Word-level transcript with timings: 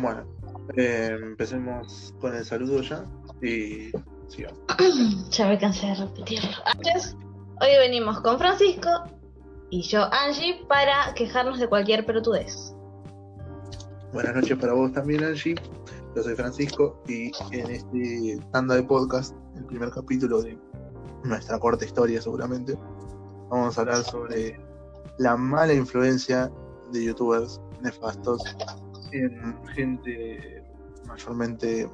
Bueno, 0.00 0.24
eh, 0.76 1.10
empecemos 1.20 2.14
con 2.20 2.34
el 2.34 2.44
saludo 2.44 2.82
ya 2.82 3.04
y 3.42 3.90
sigamos. 4.28 4.58
Ya 5.30 5.48
me 5.48 5.58
cansé 5.58 5.86
de 5.88 5.94
repetirlo. 5.94 6.50
Antes, 6.66 7.16
hoy 7.60 7.70
venimos 7.78 8.20
con 8.20 8.38
Francisco 8.38 8.88
y 9.70 9.82
yo, 9.82 10.08
Angie, 10.12 10.64
para 10.68 11.12
quejarnos 11.14 11.58
de 11.58 11.68
cualquier 11.68 12.06
pelotudez. 12.06 12.74
Buenas 14.12 14.36
noches 14.36 14.56
para 14.56 14.72
vos 14.72 14.92
también, 14.92 15.24
Angie. 15.24 15.56
Yo 16.14 16.22
soy 16.22 16.34
Francisco 16.34 17.02
y 17.08 17.30
en 17.52 17.70
este 17.70 18.40
tanda 18.52 18.76
de 18.76 18.82
podcast, 18.84 19.34
el 19.56 19.64
primer 19.66 19.90
capítulo 19.90 20.42
de 20.42 20.58
nuestra 21.24 21.58
corta 21.58 21.84
historia 21.84 22.22
seguramente, 22.22 22.78
vamos 23.50 23.76
a 23.76 23.80
hablar 23.80 24.02
sobre 24.04 24.58
la 25.18 25.36
mala 25.36 25.74
influencia 25.74 26.50
de 26.92 27.04
youtubers 27.04 27.60
nefastos 27.82 28.42
en 29.12 29.56
gente 29.74 30.64
mayormente 31.06 31.88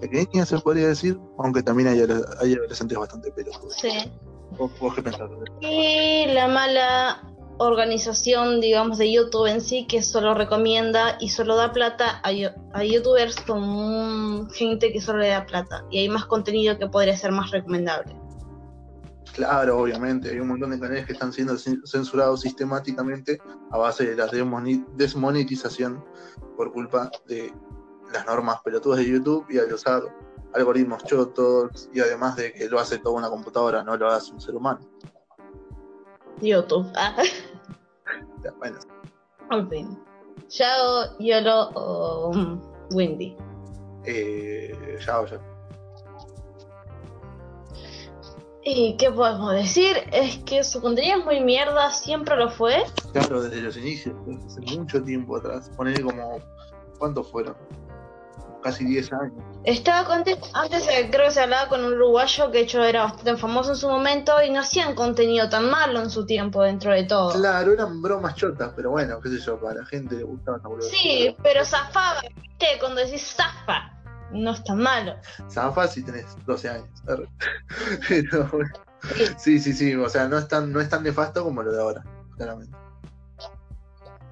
pequeña, 0.00 0.46
se 0.46 0.58
podría 0.58 0.88
decir, 0.88 1.18
aunque 1.38 1.62
también 1.62 1.88
hay, 1.88 2.00
hay 2.40 2.54
adolescentes 2.54 2.98
bastante 2.98 3.30
pelotudos. 3.32 3.74
Sí. 3.74 4.10
¿Vos, 4.58 4.70
vos 4.80 4.94
qué 4.94 5.02
pensás? 5.02 5.30
Y 5.60 6.26
la 6.26 6.48
mala 6.48 7.22
organización, 7.58 8.60
digamos, 8.60 8.98
de 8.98 9.12
YouTube 9.12 9.46
en 9.46 9.60
sí, 9.60 9.86
que 9.86 10.02
solo 10.02 10.34
recomienda 10.34 11.18
y 11.20 11.28
solo 11.28 11.56
da 11.56 11.72
plata 11.72 12.20
a, 12.24 12.30
a 12.72 12.84
youtubers 12.84 13.38
con 13.42 14.50
gente 14.50 14.92
que 14.92 15.00
solo 15.00 15.18
le 15.18 15.28
da 15.28 15.44
plata. 15.44 15.84
Y 15.90 15.98
hay 15.98 16.08
más 16.08 16.24
contenido 16.24 16.78
que 16.78 16.88
podría 16.88 17.16
ser 17.16 17.32
más 17.32 17.50
recomendable. 17.50 18.16
Claro, 19.34 19.78
obviamente, 19.78 20.30
hay 20.30 20.40
un 20.40 20.48
montón 20.48 20.70
de 20.70 20.80
canales 20.80 21.06
que 21.06 21.12
están 21.12 21.32
siendo 21.32 21.54
cen- 21.54 21.80
censurados 21.86 22.40
sistemáticamente 22.40 23.40
a 23.70 23.78
base 23.78 24.04
de 24.06 24.16
la 24.16 24.26
desmonetización 24.96 26.04
por 26.56 26.72
culpa 26.72 27.10
de 27.26 27.52
las 28.12 28.26
normas 28.26 28.60
pelotudas 28.62 28.98
de 28.98 29.08
YouTube 29.08 29.46
y 29.48 29.58
al 29.58 29.72
usar 29.72 30.02
algoritmos 30.52 31.04
chotos 31.04 31.88
y 31.92 32.00
además 32.00 32.34
de 32.36 32.52
que 32.52 32.68
lo 32.68 32.80
hace 32.80 32.98
toda 32.98 33.14
una 33.16 33.30
computadora, 33.30 33.84
no 33.84 33.96
lo 33.96 34.08
hace 34.10 34.32
un 34.32 34.40
ser 34.40 34.56
humano. 34.56 34.80
YouTube. 36.40 36.86
Ah, 36.96 37.14
Ya, 38.42 38.50
Bueno, 38.58 38.78
en 39.52 39.68
fin. 39.70 39.98
Yao, 40.48 41.16
Yolo 41.20 41.70
o 41.74 42.32
Windy. 42.92 43.36
eh, 44.04 44.98
ya, 45.06 45.24
ya. 45.26 45.40
¿Y 48.72 48.96
qué 48.96 49.10
podemos 49.10 49.52
decir? 49.52 49.96
Es 50.12 50.38
que 50.44 50.62
su 50.62 50.80
contenido 50.80 51.18
es 51.18 51.24
muy 51.24 51.40
mierda, 51.40 51.90
siempre 51.90 52.36
lo 52.36 52.50
fue. 52.50 52.84
Claro, 53.12 53.42
desde 53.42 53.62
los 53.62 53.76
inicios, 53.76 54.14
hace 54.46 54.60
mucho 54.76 55.02
tiempo 55.02 55.36
atrás. 55.36 55.68
Poner 55.76 56.00
como, 56.02 56.38
¿cuántos 56.96 57.28
fueron? 57.32 57.56
Casi 58.62 58.84
10 58.84 59.12
años. 59.12 59.44
Estaba 59.64 60.06
contento, 60.06 60.46
antes 60.54 60.86
eh, 60.86 61.08
creo 61.10 61.26
que 61.26 61.30
se 61.32 61.40
hablaba 61.40 61.68
con 61.68 61.84
un 61.84 61.94
uruguayo 61.94 62.52
que 62.52 62.58
de 62.58 62.64
hecho 62.64 62.84
era 62.84 63.04
bastante 63.04 63.36
famoso 63.36 63.70
en 63.70 63.76
su 63.76 63.88
momento 63.88 64.40
y 64.40 64.50
no 64.50 64.60
hacían 64.60 64.94
contenido 64.94 65.48
tan 65.48 65.68
malo 65.68 66.00
en 66.00 66.10
su 66.10 66.24
tiempo 66.24 66.62
dentro 66.62 66.92
de 66.92 67.04
todo. 67.04 67.32
Claro, 67.32 67.72
eran 67.72 68.00
bromas 68.00 68.36
chotas, 68.36 68.72
pero 68.76 68.90
bueno, 68.90 69.20
qué 69.20 69.30
sé 69.30 69.38
yo, 69.40 69.58
para 69.58 69.80
la 69.80 69.86
gente 69.86 70.14
le 70.14 70.22
gustaba 70.22 70.58
esa 70.58 70.68
boludez. 70.68 70.90
Sí, 70.90 71.34
pero 71.42 71.64
zafaba, 71.64 72.20
¿viste? 72.40 72.66
Cuando 72.78 73.00
decís 73.00 73.34
zafa, 73.34 73.99
no 74.32 74.52
es 74.52 74.64
tan 74.64 74.78
malo. 74.78 75.14
Zafa 75.50 75.88
si 75.88 76.02
tenés 76.02 76.26
12 76.46 76.68
años. 76.68 76.88
Pero 78.08 78.48
bueno. 78.52 78.70
Sí, 79.38 79.58
sí, 79.58 79.72
sí. 79.72 79.94
O 79.94 80.08
sea, 80.08 80.28
no 80.28 80.38
es 80.38 80.48
tan, 80.48 80.72
no 80.72 80.80
es 80.80 80.88
tan 80.88 81.02
nefasto 81.02 81.42
como 81.42 81.62
lo 81.62 81.72
de 81.72 81.80
ahora, 81.80 82.04
claramente. 82.36 82.76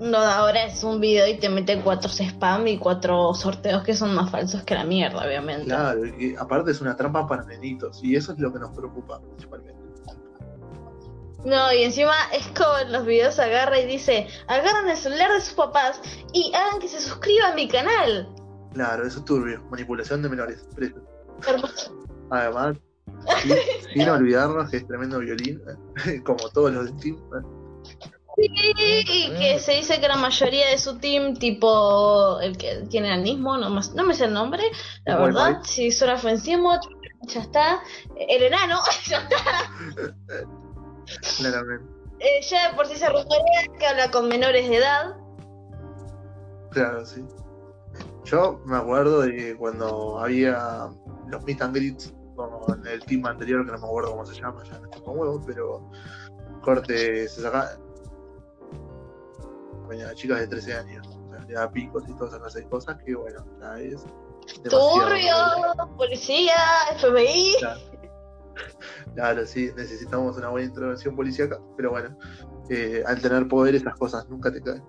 Lo 0.00 0.20
de 0.20 0.27
ahora 0.27 0.64
es 0.64 0.84
un 0.84 1.00
video 1.00 1.27
y 1.27 1.39
te 1.39 1.48
mete 1.48 1.80
cuatro 1.80 2.08
spam 2.08 2.68
y 2.68 2.78
cuatro 2.78 3.34
sorteos 3.34 3.83
que 3.83 3.95
son 3.95 4.14
más 4.14 4.30
falsos 4.30 4.62
que 4.62 4.74
la 4.74 4.84
mierda, 4.84 5.27
obviamente. 5.27 5.64
Claro, 5.64 6.06
y 6.06 6.36
aparte 6.36 6.70
es 6.70 6.80
una 6.80 6.96
trampa 6.96 7.27
para 7.27 7.44
nenitos. 7.44 8.00
Y 8.05 8.14
eso 8.14 8.33
es 8.33 8.39
lo 8.39 8.52
que 8.52 8.61
nos 8.61 8.70
preocupa 8.77 9.20
principalmente. 9.20 9.78
No, 11.44 11.73
y 11.73 11.83
encima 11.83 12.14
es 12.33 12.46
como 12.48 12.78
en 12.78 12.92
los 12.92 13.06
videos 13.06 13.39
agarra 13.39 13.78
y 13.78 13.86
dice, 13.86 14.28
agarran 14.48 14.89
el 14.89 14.96
celular 14.96 15.33
de 15.33 15.40
sus 15.40 15.55
papás 15.55 16.00
y 16.33 16.52
hagan 16.55 16.80
que 16.80 16.89
se 16.89 17.00
suscriban 17.00 17.52
a 17.52 17.55
mi 17.55 17.68
canal. 17.68 18.28
Claro, 18.78 19.05
eso 19.06 19.18
es 19.18 19.24
turbio. 19.24 19.61
Manipulación 19.70 20.22
de 20.22 20.28
menores. 20.28 20.68
presos. 20.77 21.02
Hermoso. 21.46 21.98
Además, 22.30 22.77
sin, 23.42 23.56
sin 23.92 24.08
olvidarnos 24.08 24.70
que 24.70 24.77
es 24.78 24.86
tremendo 24.86 25.18
violín, 25.18 25.61
como 26.24 26.48
todos 26.50 26.70
los 26.72 26.84
de 26.86 26.98
Steam. 27.00 27.17
Y 28.36 29.05
que 29.36 29.58
se 29.58 29.72
dice 29.72 30.00
que 30.00 30.06
la 30.06 30.14
mayoría 30.17 30.68
de 30.70 30.78
su 30.78 30.98
team, 30.98 31.34
tipo 31.34 32.38
el 32.40 32.56
que 32.56 32.84
tiene 32.88 33.12
el 33.12 33.22
mismo, 33.22 33.56
no, 33.58 33.68
más- 33.68 33.94
no 33.94 34.05
me 34.05 34.14
sé 34.14 34.27
el 34.27 34.33
nombre, 34.33 34.62
la 35.06 35.17
verdad, 35.18 35.61
si 35.64 35.90
suena 35.90 36.14
ofensivo, 36.14 36.70
ya 37.22 37.40
está. 37.40 37.80
El 38.17 38.44
enano, 38.44 38.78
ya 39.08 39.18
está. 39.22 39.36
Claramente. 41.38 41.84
Eh, 42.20 42.40
ya 42.48 42.74
por 42.77 42.86
sí 42.86 42.94
se 42.96 43.06
rumorea 43.08 43.64
que 43.78 43.86
habla 43.86 44.11
con 44.12 44.28
menores 44.28 44.68
de 44.68 44.77
edad. 44.77 45.17
Claro, 46.70 47.05
sí. 47.06 47.24
Yo 48.30 48.61
me 48.66 48.77
acuerdo 48.77 49.22
de 49.22 49.56
cuando 49.56 50.18
había 50.18 50.90
los 51.28 51.44
meet 51.44 51.62
and 51.62 51.74
greets 51.74 52.14
con 52.36 52.86
el 52.86 53.05
team 53.05 53.24
anterior, 53.27 53.64
que 53.64 53.72
no 53.72 53.78
me 53.78 53.86
acuerdo 53.86 54.11
cómo 54.11 54.27
se 54.27 54.39
llama, 54.40 54.62
ya 54.64 54.78
no 54.78 54.84
estoy 54.84 55.02
con 55.02 55.18
huevo, 55.18 55.42
pero 55.46 55.90
corte 56.62 57.28
se 57.28 57.42
saca. 57.42 57.78
Bueno, 59.86 60.12
chicas 60.14 60.40
de 60.40 60.46
13 60.46 60.74
años, 60.74 61.06
o 61.06 61.30
sea, 61.30 61.44
le 61.46 61.55
da 61.55 61.70
picos 61.70 62.05
y 62.06 62.14
todas 62.14 62.34
esas 62.34 62.67
cosas 62.67 63.02
que, 63.02 63.14
bueno, 63.14 63.44
ya 63.61 63.80
es. 63.80 64.05
Turbio, 64.68 65.34
policía, 65.96 66.55
FBI. 67.00 67.56
Claro. 67.58 67.80
Claro, 69.14 69.46
sí, 69.46 69.70
necesitamos 69.77 70.36
una 70.36 70.48
buena 70.48 70.67
intervención 70.67 71.17
policíaca, 71.17 71.61
pero 71.77 71.90
bueno, 71.90 72.17
eh, 72.68 73.02
al 73.06 73.20
tener 73.20 73.48
poder 73.48 73.74
esas 73.74 73.94
cosas 73.96 74.28
nunca 74.28 74.52
te 74.52 74.61
caen, 74.61 74.83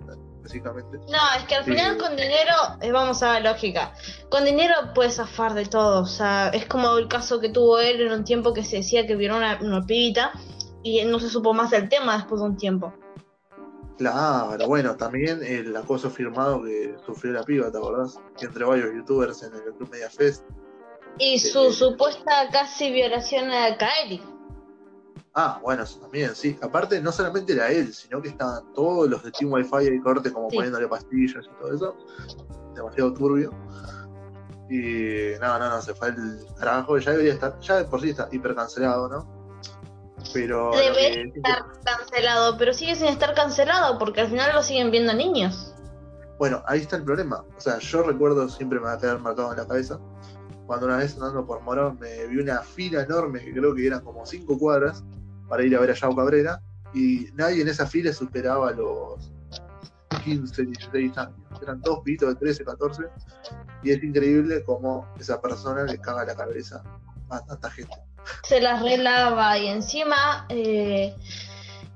No, 1.09 1.17
es 1.37 1.43
que 1.47 1.55
al 1.55 1.63
Sí. 1.65 1.71
final 1.71 1.97
con 1.97 2.15
dinero, 2.15 2.53
eh, 2.81 2.91
vamos 2.91 3.21
a 3.23 3.39
la 3.39 3.51
lógica, 3.51 3.93
con 4.29 4.45
dinero 4.45 4.73
puedes 4.95 5.15
zafar 5.15 5.53
de 5.53 5.65
todo, 5.65 6.01
o 6.01 6.05
sea, 6.05 6.49
es 6.49 6.65
como 6.65 6.97
el 6.97 7.07
caso 7.07 7.39
que 7.39 7.49
tuvo 7.49 7.79
él 7.79 8.01
en 8.01 8.11
un 8.11 8.23
tiempo 8.23 8.53
que 8.53 8.63
se 8.63 8.77
decía 8.77 9.05
que 9.07 9.15
vieron 9.15 9.37
una, 9.37 9.59
una 9.61 9.85
pibita 9.85 10.31
y 10.83 11.03
no 11.05 11.19
se 11.19 11.29
supo 11.29 11.53
más 11.53 11.69
del 11.71 11.87
tema 11.89 12.15
después 12.17 12.41
de 12.41 12.47
un 12.47 12.57
tiempo. 12.57 12.93
Claro, 13.97 14.65
bueno, 14.67 14.95
también 14.95 15.43
el 15.43 15.75
acoso 15.75 16.09
firmado 16.09 16.63
que 16.63 16.95
sufrió 17.05 17.33
la 17.33 17.43
piba, 17.43 17.69
¿te 17.69 17.77
acordás? 17.77 18.17
Entre 18.39 18.63
varios 18.63 18.93
youtubers 18.95 19.43
en 19.43 19.53
el 19.53 19.61
Club 19.75 19.89
Media 19.91 20.09
Fest. 20.09 20.45
Y 21.17 21.37
su 21.39 21.73
supuesta 21.73 22.47
casi 22.49 22.91
violación 22.91 23.51
a 23.51 23.77
Kaeli. 23.77 24.21
Ah, 25.41 25.57
bueno, 25.63 25.83
eso 25.83 25.99
también, 26.01 26.35
sí. 26.35 26.57
Aparte, 26.61 27.01
no 27.01 27.13
solamente 27.13 27.53
era 27.53 27.71
él, 27.71 27.93
sino 27.93 28.21
que 28.21 28.27
estaban 28.27 28.73
todos 28.73 29.09
los 29.09 29.23
de 29.23 29.31
Team 29.31 29.53
Wi-Fi 29.53 29.87
y 29.87 30.01
corte 30.01 30.33
como 30.33 30.49
Sí. 30.49 30.57
poniéndole 30.57 30.85
pastillas 30.89 31.45
y 31.45 31.59
todo 31.61 31.73
eso. 31.73 31.95
Demasiado 32.75 33.13
turbio. 33.13 33.53
Y 34.69 35.39
no, 35.39 35.57
no, 35.57 35.69
no, 35.69 35.81
se 35.81 35.93
fue 35.93 36.09
el 36.09 36.39
carajo. 36.57 36.97
Ya 36.97 37.11
debería 37.11 37.33
estar, 37.33 37.57
ya 37.61 37.77
de 37.77 37.85
por 37.85 38.01
sí 38.01 38.09
está 38.09 38.27
hiper 38.33 38.53
cancelado, 38.53 39.07
¿no? 39.07 39.39
Pero. 40.33 40.71
que- 40.71 41.31
estar 41.35 41.65
cancelado, 41.85 42.57
pero 42.57 42.73
sigue 42.73 42.95
sin 42.95 43.07
estar 43.07 43.33
cancelado 43.33 43.97
porque 43.97 44.19
al 44.19 44.27
final 44.27 44.53
lo 44.53 44.61
siguen 44.61 44.91
viendo 44.91 45.13
niños. 45.13 45.73
Bueno, 46.37 46.61
ahí 46.67 46.81
está 46.81 46.97
el 46.97 47.03
problema. 47.03 47.45
O 47.57 47.61
sea, 47.61 47.79
yo 47.79 48.03
recuerdo, 48.03 48.49
siempre 48.49 48.79
me 48.79 48.87
va 48.87 48.93
a 48.93 48.97
quedar 48.99 49.19
marcado 49.19 49.51
en 49.53 49.57
la 49.57 49.65
cabeza, 49.67 49.99
cuando 50.67 50.85
una 50.85 50.97
vez 50.97 51.13
andando 51.15 51.45
por 51.45 51.61
Morón 51.61 51.97
me 51.99 52.27
vi 52.27 52.39
una 52.41 52.59
fila 52.59 53.03
enorme, 53.03 53.39
que 53.39 53.53
creo 53.53 53.73
que 53.73 53.87
eran 53.87 54.01
como 54.01 54.25
cinco 54.25 54.57
cuadras, 54.57 55.03
para 55.49 55.63
ir 55.63 55.75
a 55.75 55.79
ver 55.79 55.91
a 55.91 55.93
Yao 55.95 56.15
Cabrera, 56.15 56.61
y 56.93 57.27
nadie 57.33 57.61
en 57.61 57.67
esa 57.67 57.85
fila 57.85 58.13
superaba 58.13 58.71
los 58.71 59.31
15, 60.23 60.63
16 60.65 61.17
años. 61.17 61.35
Eran 61.61 61.81
todos 61.81 61.99
pibitos 62.03 62.29
de 62.29 62.35
13, 62.35 62.63
14, 62.65 63.03
y 63.83 63.91
es 63.91 64.03
increíble 64.03 64.63
cómo 64.65 65.07
esa 65.19 65.41
persona 65.41 65.83
le 65.83 65.97
caga 65.99 66.25
la 66.25 66.35
cabeza 66.35 66.83
a 67.29 67.45
tanta 67.45 67.69
gente. 67.71 67.95
se 68.43 68.59
las 68.61 68.81
relava 68.81 69.57
y 69.57 69.67
encima 69.67 70.45
eh, 70.49 71.15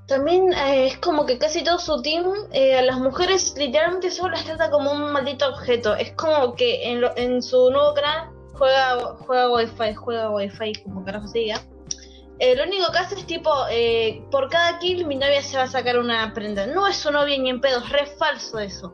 también 0.08 0.52
eh, 0.54 0.88
es 0.88 0.98
como 1.00 1.26
que 1.26 1.38
casi 1.38 1.64
todo 1.64 1.80
su 1.80 2.02
team 2.02 2.26
eh, 2.52 2.78
a 2.78 2.82
las 2.84 2.98
mujeres 3.00 3.54
literalmente 3.58 4.12
solo 4.12 4.32
las 4.36 4.46
trata 4.46 4.70
como 4.70 4.92
un 4.92 5.12
maldito 5.12 5.48
objeto. 5.50 5.96
Es 5.96 6.12
como 6.14 6.56
que 6.56 6.90
en, 6.92 7.02
lo- 7.02 7.16
en 7.18 7.42
su 7.42 7.70
nuevo 7.72 7.94
canal 7.94 8.30
juega, 8.54 9.00
juega 9.26 9.50
wifi, 9.54 9.94
juega 9.96 10.30
wifi, 10.30 10.74
como 10.84 11.04
carajo 11.04 11.28
se 11.28 11.40
diga. 11.40 11.62
Lo 12.40 12.64
único 12.64 12.92
que 12.92 12.98
hace 12.98 13.16
es 13.16 13.26
tipo, 13.26 13.50
eh, 13.70 14.26
por 14.32 14.50
cada 14.50 14.80
kill 14.80 15.06
mi 15.06 15.16
novia 15.16 15.42
se 15.42 15.58
va 15.58 15.64
a 15.64 15.68
sacar 15.68 15.98
una 15.98 16.34
prenda. 16.34 16.66
No 16.68 16.88
es 16.88 16.98
su 16.98 17.12
novia 17.12 17.38
ni 17.38 17.50
en 17.50 17.62
pedo, 17.62 17.80
es 17.80 17.90
re 17.90 18.06
falso 18.06 18.60
eso. 18.60 18.94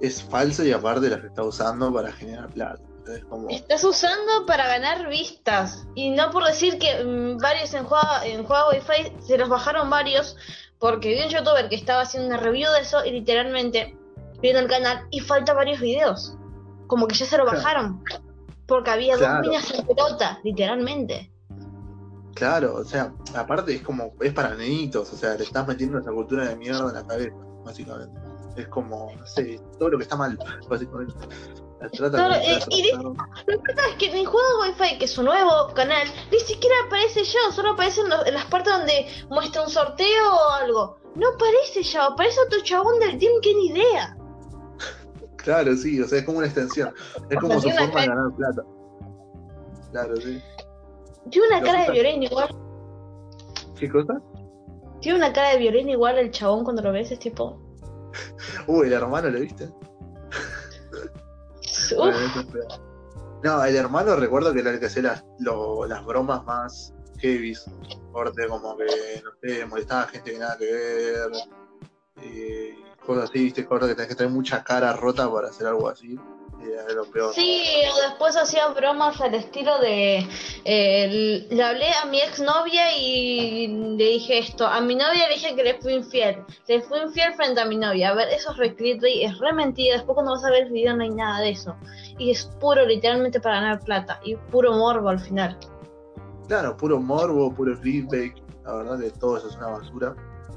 Es 0.00 0.22
falso 0.22 0.62
y 0.64 0.70
aparte 0.72 1.08
las 1.08 1.24
está 1.24 1.42
usando 1.42 1.92
para 1.92 2.12
generar 2.12 2.48
plata. 2.50 2.80
Entonces, 2.98 3.24
como, 3.24 3.48
Estás 3.48 3.82
usando 3.82 4.46
para 4.46 4.66
ganar 4.68 5.08
vistas. 5.08 5.86
Y 5.94 6.10
no 6.10 6.30
por 6.30 6.44
decir 6.44 6.78
que 6.78 7.02
mm, 7.02 7.38
varios 7.38 7.74
en 7.74 7.84
juego, 7.84 8.06
en 8.24 8.44
juego 8.44 8.70
Wi-Fi 8.70 9.16
se 9.20 9.38
los 9.38 9.48
bajaron 9.48 9.90
varios. 9.90 10.36
Porque 10.78 11.08
vi 11.08 11.22
un 11.22 11.28
youtuber 11.30 11.68
que 11.68 11.74
estaba 11.74 12.02
haciendo 12.02 12.28
una 12.28 12.36
review 12.36 12.70
de 12.72 12.80
eso 12.82 13.04
y 13.04 13.10
literalmente 13.10 13.96
viendo 14.40 14.60
el 14.60 14.68
canal 14.68 15.08
y 15.10 15.18
falta 15.18 15.52
varios 15.54 15.80
videos. 15.80 16.36
Como 16.86 17.08
que 17.08 17.16
ya 17.16 17.26
se 17.26 17.36
lo 17.36 17.46
bajaron. 17.46 18.04
Porque 18.68 18.90
había 18.90 19.16
Claro. 19.16 19.38
dos 19.38 19.48
minas 19.48 19.70
en 19.74 19.86
pelota, 19.86 20.38
literalmente. 20.44 21.32
Claro, 22.34 22.74
o 22.76 22.84
sea, 22.84 23.12
aparte 23.34 23.74
es 23.74 23.82
como, 23.82 24.12
es 24.20 24.32
para 24.32 24.54
nenitos, 24.54 25.12
o 25.12 25.16
sea, 25.16 25.34
le 25.34 25.44
estás 25.44 25.66
metiendo 25.66 25.98
esa 25.98 26.12
cultura 26.12 26.46
de 26.46 26.56
mierda 26.56 26.88
en 26.88 26.94
la 26.94 27.06
cabeza, 27.06 27.36
básicamente. 27.64 28.20
Es 28.56 28.68
como, 28.68 29.12
no 29.16 29.26
sé, 29.26 29.60
todo 29.78 29.90
lo 29.90 29.98
que 29.98 30.04
está 30.04 30.16
mal, 30.16 30.38
básicamente. 30.68 31.14
Trata 31.96 32.42
eh, 32.42 32.58
y 32.70 32.92
Lo 32.92 33.14
que 33.46 33.74
pasa 33.74 33.88
es 33.90 33.96
que 33.98 34.06
en 34.06 34.16
el 34.16 34.26
juego 34.26 34.62
Wi-Fi, 34.62 34.98
que 34.98 35.04
es 35.04 35.12
su 35.12 35.22
nuevo 35.22 35.72
canal, 35.74 36.08
ni 36.32 36.38
siquiera 36.40 36.74
aparece 36.86 37.22
yo, 37.22 37.38
solo 37.52 37.70
aparece 37.70 38.00
en, 38.00 38.08
las 38.08 38.44
partes 38.46 38.72
donde 38.72 39.06
muestra 39.30 39.62
un 39.62 39.70
sorteo 39.70 40.34
o 40.34 40.50
algo. 40.54 40.98
No 41.14 41.28
aparece 41.28 41.84
yo, 41.84 42.02
aparece 42.02 42.40
otro 42.46 42.60
chabón 42.62 42.98
del 42.98 43.18
team 43.18 43.32
que 43.42 43.54
ni 43.54 43.66
idea. 43.68 44.16
Claro, 45.36 45.76
sí, 45.76 46.00
o 46.00 46.08
sea, 46.08 46.18
es 46.18 46.24
como 46.24 46.38
una 46.38 46.48
extensión. 46.48 46.92
Es 47.30 47.38
como 47.38 47.60
su 47.60 47.70
forma 47.70 48.00
de 48.00 48.06
ganar 48.08 48.34
plata. 48.36 48.62
Claro, 49.92 50.16
sí. 50.16 50.42
Tiene 51.30 51.48
una 51.48 51.60
cara 51.62 51.84
de 51.84 51.90
violín 51.92 52.22
igual. 52.22 52.48
¿Qué 53.78 53.88
cosa? 53.90 54.20
Tiene 55.00 55.18
una 55.18 55.32
cara 55.32 55.50
de 55.50 55.58
violín 55.58 55.88
igual 55.88 56.18
el 56.18 56.30
chabón 56.30 56.64
cuando 56.64 56.82
lo 56.82 56.92
ves, 56.92 57.10
es 57.12 57.18
tipo. 57.18 57.60
Uy, 58.66 58.86
el 58.88 58.92
hermano, 58.92 59.30
¿lo 59.30 59.40
viste? 59.40 59.68
Uf. 61.96 62.14
No, 63.42 63.64
el 63.64 63.76
hermano 63.76 64.16
recuerdo 64.16 64.52
que 64.52 64.60
era 64.60 64.70
el 64.70 64.80
que 64.80 64.86
hacía 64.86 65.02
las, 65.02 65.24
lo- 65.38 65.86
las 65.86 66.04
bromas 66.04 66.44
más 66.44 66.92
heavies. 67.18 67.66
Corte 68.12 68.48
como 68.48 68.76
que, 68.76 69.22
no 69.22 69.30
sé, 69.40 69.64
molestaba 69.66 70.02
a 70.02 70.06
gente 70.08 70.32
que 70.32 70.38
nada 70.38 70.56
que 70.58 70.64
ver. 70.72 71.30
Y 72.24 73.04
cosas 73.06 73.30
así, 73.30 73.44
viste, 73.44 73.64
corte 73.64 73.86
que 73.86 73.94
tenés 73.94 74.08
que 74.08 74.14
tener 74.16 74.32
mucha 74.32 74.64
cara 74.64 74.92
rota 74.94 75.30
para 75.32 75.48
hacer 75.48 75.66
algo 75.68 75.88
así. 75.88 76.18
Era 76.72 76.92
lo 76.92 77.04
peor. 77.04 77.32
Sí, 77.34 77.64
o 77.92 78.08
después 78.08 78.36
hacía 78.36 78.68
bromas 78.68 79.20
al 79.20 79.34
estilo 79.34 79.78
de. 79.78 80.26
eh, 80.64 81.46
le 81.50 81.62
hablé 81.62 81.86
a 82.02 82.06
mi 82.06 82.20
exnovia 82.20 82.96
y 82.96 83.68
le 83.96 84.04
dije 84.04 84.38
esto. 84.38 84.66
A 84.66 84.80
mi 84.80 84.94
novia 84.94 85.28
le 85.28 85.34
dije 85.34 85.54
que 85.54 85.62
le 85.64 85.74
fui 85.80 85.94
infiel. 85.94 86.44
Le 86.66 86.80
fui 86.82 87.00
infiel 87.00 87.34
frente 87.34 87.60
a 87.60 87.64
mi 87.64 87.76
novia. 87.76 88.10
A 88.10 88.14
ver, 88.14 88.28
eso 88.28 88.52
es 88.52 88.56
re 88.58 88.74
clickbait, 88.74 89.24
es 89.24 89.38
re 89.38 89.52
mentira. 89.52 89.96
Después, 89.96 90.14
cuando 90.14 90.32
vas 90.32 90.44
a 90.44 90.50
ver 90.50 90.64
el 90.64 90.72
video, 90.72 90.96
no 90.96 91.02
hay 91.02 91.10
nada 91.10 91.40
de 91.40 91.50
eso. 91.50 91.76
Y 92.18 92.30
es 92.30 92.44
puro, 92.60 92.84
literalmente, 92.84 93.40
para 93.40 93.56
ganar 93.56 93.80
plata. 93.80 94.20
Y 94.24 94.36
puro 94.36 94.72
morbo 94.72 95.08
al 95.08 95.20
final. 95.20 95.58
Claro, 96.46 96.76
puro 96.76 97.00
morbo, 97.00 97.54
puro 97.54 97.78
clickbait. 97.80 98.34
La 98.64 98.74
verdad 98.74 99.00
que 99.00 99.10
todo 99.10 99.38
eso 99.38 99.48
es 99.48 99.56
una 99.56 99.68
basura. 99.68 100.14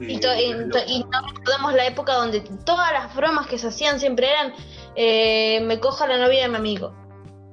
Y, 0.07 0.19
to- 0.19 0.33
y, 0.35 0.69
to- 0.69 0.79
y 0.87 1.03
no 1.03 1.21
recordamos 1.27 1.73
la 1.73 1.85
época 1.87 2.13
donde 2.15 2.41
todas 2.65 2.91
las 2.93 3.15
bromas 3.15 3.47
que 3.47 3.57
se 3.57 3.67
hacían 3.67 3.99
siempre 3.99 4.29
eran: 4.29 4.53
eh, 4.95 5.61
Me 5.65 5.79
coja 5.79 6.07
la 6.07 6.17
novia 6.17 6.43
de 6.43 6.49
mi 6.49 6.55
amigo. 6.55 6.93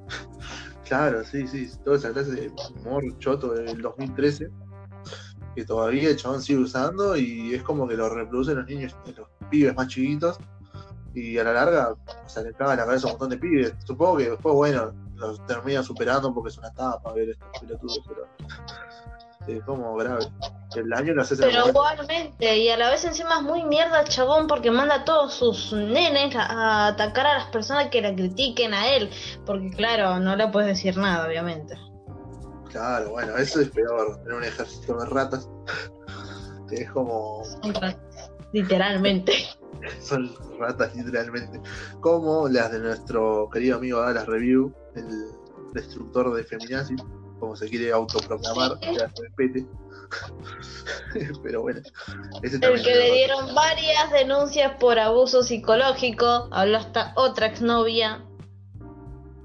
Claro, 0.85 1.23
sí, 1.23 1.45
sí, 1.47 1.69
toda 1.85 1.97
esa 1.97 2.11
clase 2.11 2.31
de 2.31 2.51
humor 2.75 3.03
choto 3.19 3.53
del 3.53 3.79
2013 3.79 4.49
que 5.55 5.63
todavía 5.63 6.09
el 6.09 6.15
chabón 6.15 6.41
sigue 6.41 6.59
usando 6.61 7.15
y 7.15 7.53
es 7.53 7.61
como 7.61 7.87
que 7.87 7.95
lo 7.95 8.09
reproducen 8.09 8.55
los 8.57 8.65
niños, 8.67 8.95
los 9.15 9.27
pibes 9.51 9.75
más 9.75 9.87
chiquitos 9.87 10.39
y 11.13 11.37
a 11.37 11.43
la 11.43 11.53
larga, 11.53 11.91
o 11.91 12.29
sea, 12.29 12.41
le 12.41 12.53
caga 12.53 12.75
la 12.75 12.85
cabeza 12.85 13.05
a 13.07 13.11
un 13.11 13.13
montón 13.13 13.29
de 13.29 13.37
pibes. 13.37 13.73
Supongo 13.85 14.17
que 14.17 14.29
después, 14.31 14.55
bueno, 14.55 14.91
los 15.15 15.45
terminan 15.45 15.83
superando 15.83 16.33
porque 16.33 16.49
es 16.49 16.57
una 16.57 16.69
etapa 16.69 17.13
ver 17.13 17.29
estos 17.29 17.47
pelotudos, 17.61 17.99
pero 18.07 18.27
es 19.47 19.63
como 19.65 19.95
grave. 19.95 20.25
El 20.75 20.89
daño 20.89 21.13
lo 21.13 21.21
haces 21.23 21.39
en 21.39 21.45
el 21.45 21.51
Pero 21.51 21.69
igualmente, 21.69 22.57
y 22.57 22.69
a 22.69 22.77
la 22.77 22.89
vez 22.91 23.03
encima 23.03 23.37
es 23.37 23.41
muy 23.41 23.63
mierda 23.63 24.01
el 24.01 24.07
chabón 24.07 24.47
porque 24.47 24.69
manda 24.69 24.95
a 24.95 25.05
todos 25.05 25.33
sus 25.33 25.73
nenes 25.73 26.35
a, 26.35 26.43
a 26.43 26.87
atacar 26.87 27.25
a 27.25 27.37
las 27.39 27.47
personas 27.47 27.87
que 27.89 28.01
la 28.01 28.13
critiquen 28.13 28.73
a 28.73 28.87
él. 28.89 29.09
Porque 29.45 29.71
claro, 29.71 30.19
no 30.19 30.35
le 30.35 30.47
puedes 30.49 30.67
decir 30.69 30.95
nada, 30.97 31.27
obviamente. 31.27 31.75
Claro, 32.69 33.09
bueno, 33.11 33.35
eso 33.37 33.61
es 33.61 33.69
peor, 33.69 34.17
tener 34.23 34.33
un 34.35 34.43
ejército 34.43 34.97
de 34.99 35.05
ratas. 35.07 35.49
que 36.69 36.75
es 36.83 36.91
como 36.91 37.43
Son 37.43 37.73
ratas, 37.73 37.97
Literalmente. 38.53 39.33
son 40.01 40.31
ratas 40.59 40.95
literalmente, 40.95 41.59
como 42.01 42.47
las 42.47 42.71
de 42.71 42.79
nuestro 42.79 43.49
querido 43.51 43.77
amigo 43.77 44.01
Dallas 44.01 44.27
Review, 44.27 44.71
el 44.95 45.07
destructor 45.73 46.33
de 46.33 46.43
feminazis, 46.43 47.01
como 47.39 47.55
se 47.55 47.67
quiere 47.69 47.91
autoproclamar, 47.91 48.73
Sí. 48.81 48.87
que 48.93 48.99
se 48.99 49.07
respete. 49.23 49.67
Pero 51.43 51.61
bueno, 51.61 51.81
ese 52.41 52.55
El 52.57 52.83
que 52.83 52.95
le 52.95 53.11
dieron 53.13 53.53
varias 53.55 54.11
denuncias 54.11 54.73
por 54.79 54.97
abuso 54.99 55.43
psicológico. 55.43 56.47
Habló 56.51 56.77
hasta 56.77 57.13
otra 57.15 57.47
exnovia. 57.47 58.23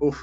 Uf. 0.00 0.18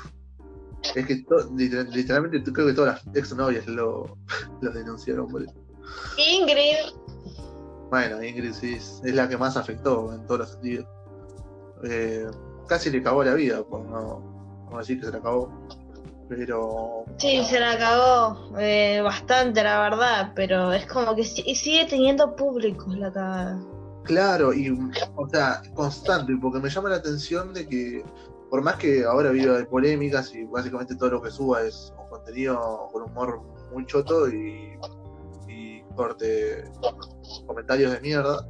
Es 0.96 1.06
que 1.06 1.24
to- 1.24 1.50
literal- 1.56 1.90
literalmente 1.92 2.52
creo 2.52 2.68
que 2.68 2.74
todas 2.74 3.06
las 3.06 3.16
exnovias 3.16 3.68
lo, 3.68 4.18
lo 4.62 4.72
denunciaron 4.72 5.28
por 5.28 5.44
eso. 5.44 5.54
Ingrid. 6.18 6.96
Bueno, 7.90 8.24
Ingrid 8.24 8.54
sí 8.54 8.74
es, 8.76 9.02
es 9.04 9.14
la 9.14 9.28
que 9.28 9.38
más 9.38 9.58
afectó 9.58 10.14
en 10.14 10.26
todos 10.26 10.40
los 10.40 10.50
sentidos. 10.52 10.88
Eh, 11.84 12.26
casi 12.68 12.90
le 12.90 13.00
acabó 13.00 13.24
la 13.24 13.34
vida, 13.34 13.64
por 13.64 13.82
no, 13.86 14.68
no 14.72 14.78
decir 14.78 15.00
que 15.00 15.06
se 15.08 15.12
la 15.12 15.18
acabó. 15.18 15.52
Pero 16.30 17.01
Sí, 17.18 17.44
se 17.44 17.60
la 17.60 17.78
cagó 17.78 18.58
eh, 18.60 19.02
bastante, 19.04 19.64
la 19.64 19.82
verdad. 19.82 20.32
Pero 20.36 20.72
es 20.74 20.86
como 20.88 21.16
que 21.16 21.24
si- 21.24 21.44
y 21.46 21.56
sigue 21.56 21.86
teniendo 21.86 22.36
público 22.36 22.86
la 22.96 23.12
cagada. 23.12 23.60
Claro, 24.04 24.52
y 24.54 24.70
o 25.16 25.30
sea, 25.30 25.62
constante, 25.76 26.34
porque 26.42 26.60
me 26.60 26.70
llama 26.70 26.90
la 26.90 26.96
atención 26.96 27.54
de 27.54 27.68
que 27.68 28.04
por 28.50 28.62
más 28.64 28.76
que 28.76 29.06
ahora 29.06 29.30
viva 29.30 29.58
de 29.58 29.66
polémicas 29.66 30.34
y 30.34 30.44
básicamente 30.46 30.96
todo 30.96 31.12
lo 31.12 31.22
que 31.22 31.30
suba 31.32 31.62
es 31.62 31.94
un 32.02 32.10
contenido 32.10 32.90
con 32.92 33.04
humor 33.04 33.42
muy 33.72 33.86
choto 33.86 34.28
y, 34.28 34.78
y 35.48 35.82
corte 35.96 36.66
comentarios 37.46 37.94
de 37.94 38.02
mierda, 38.02 38.46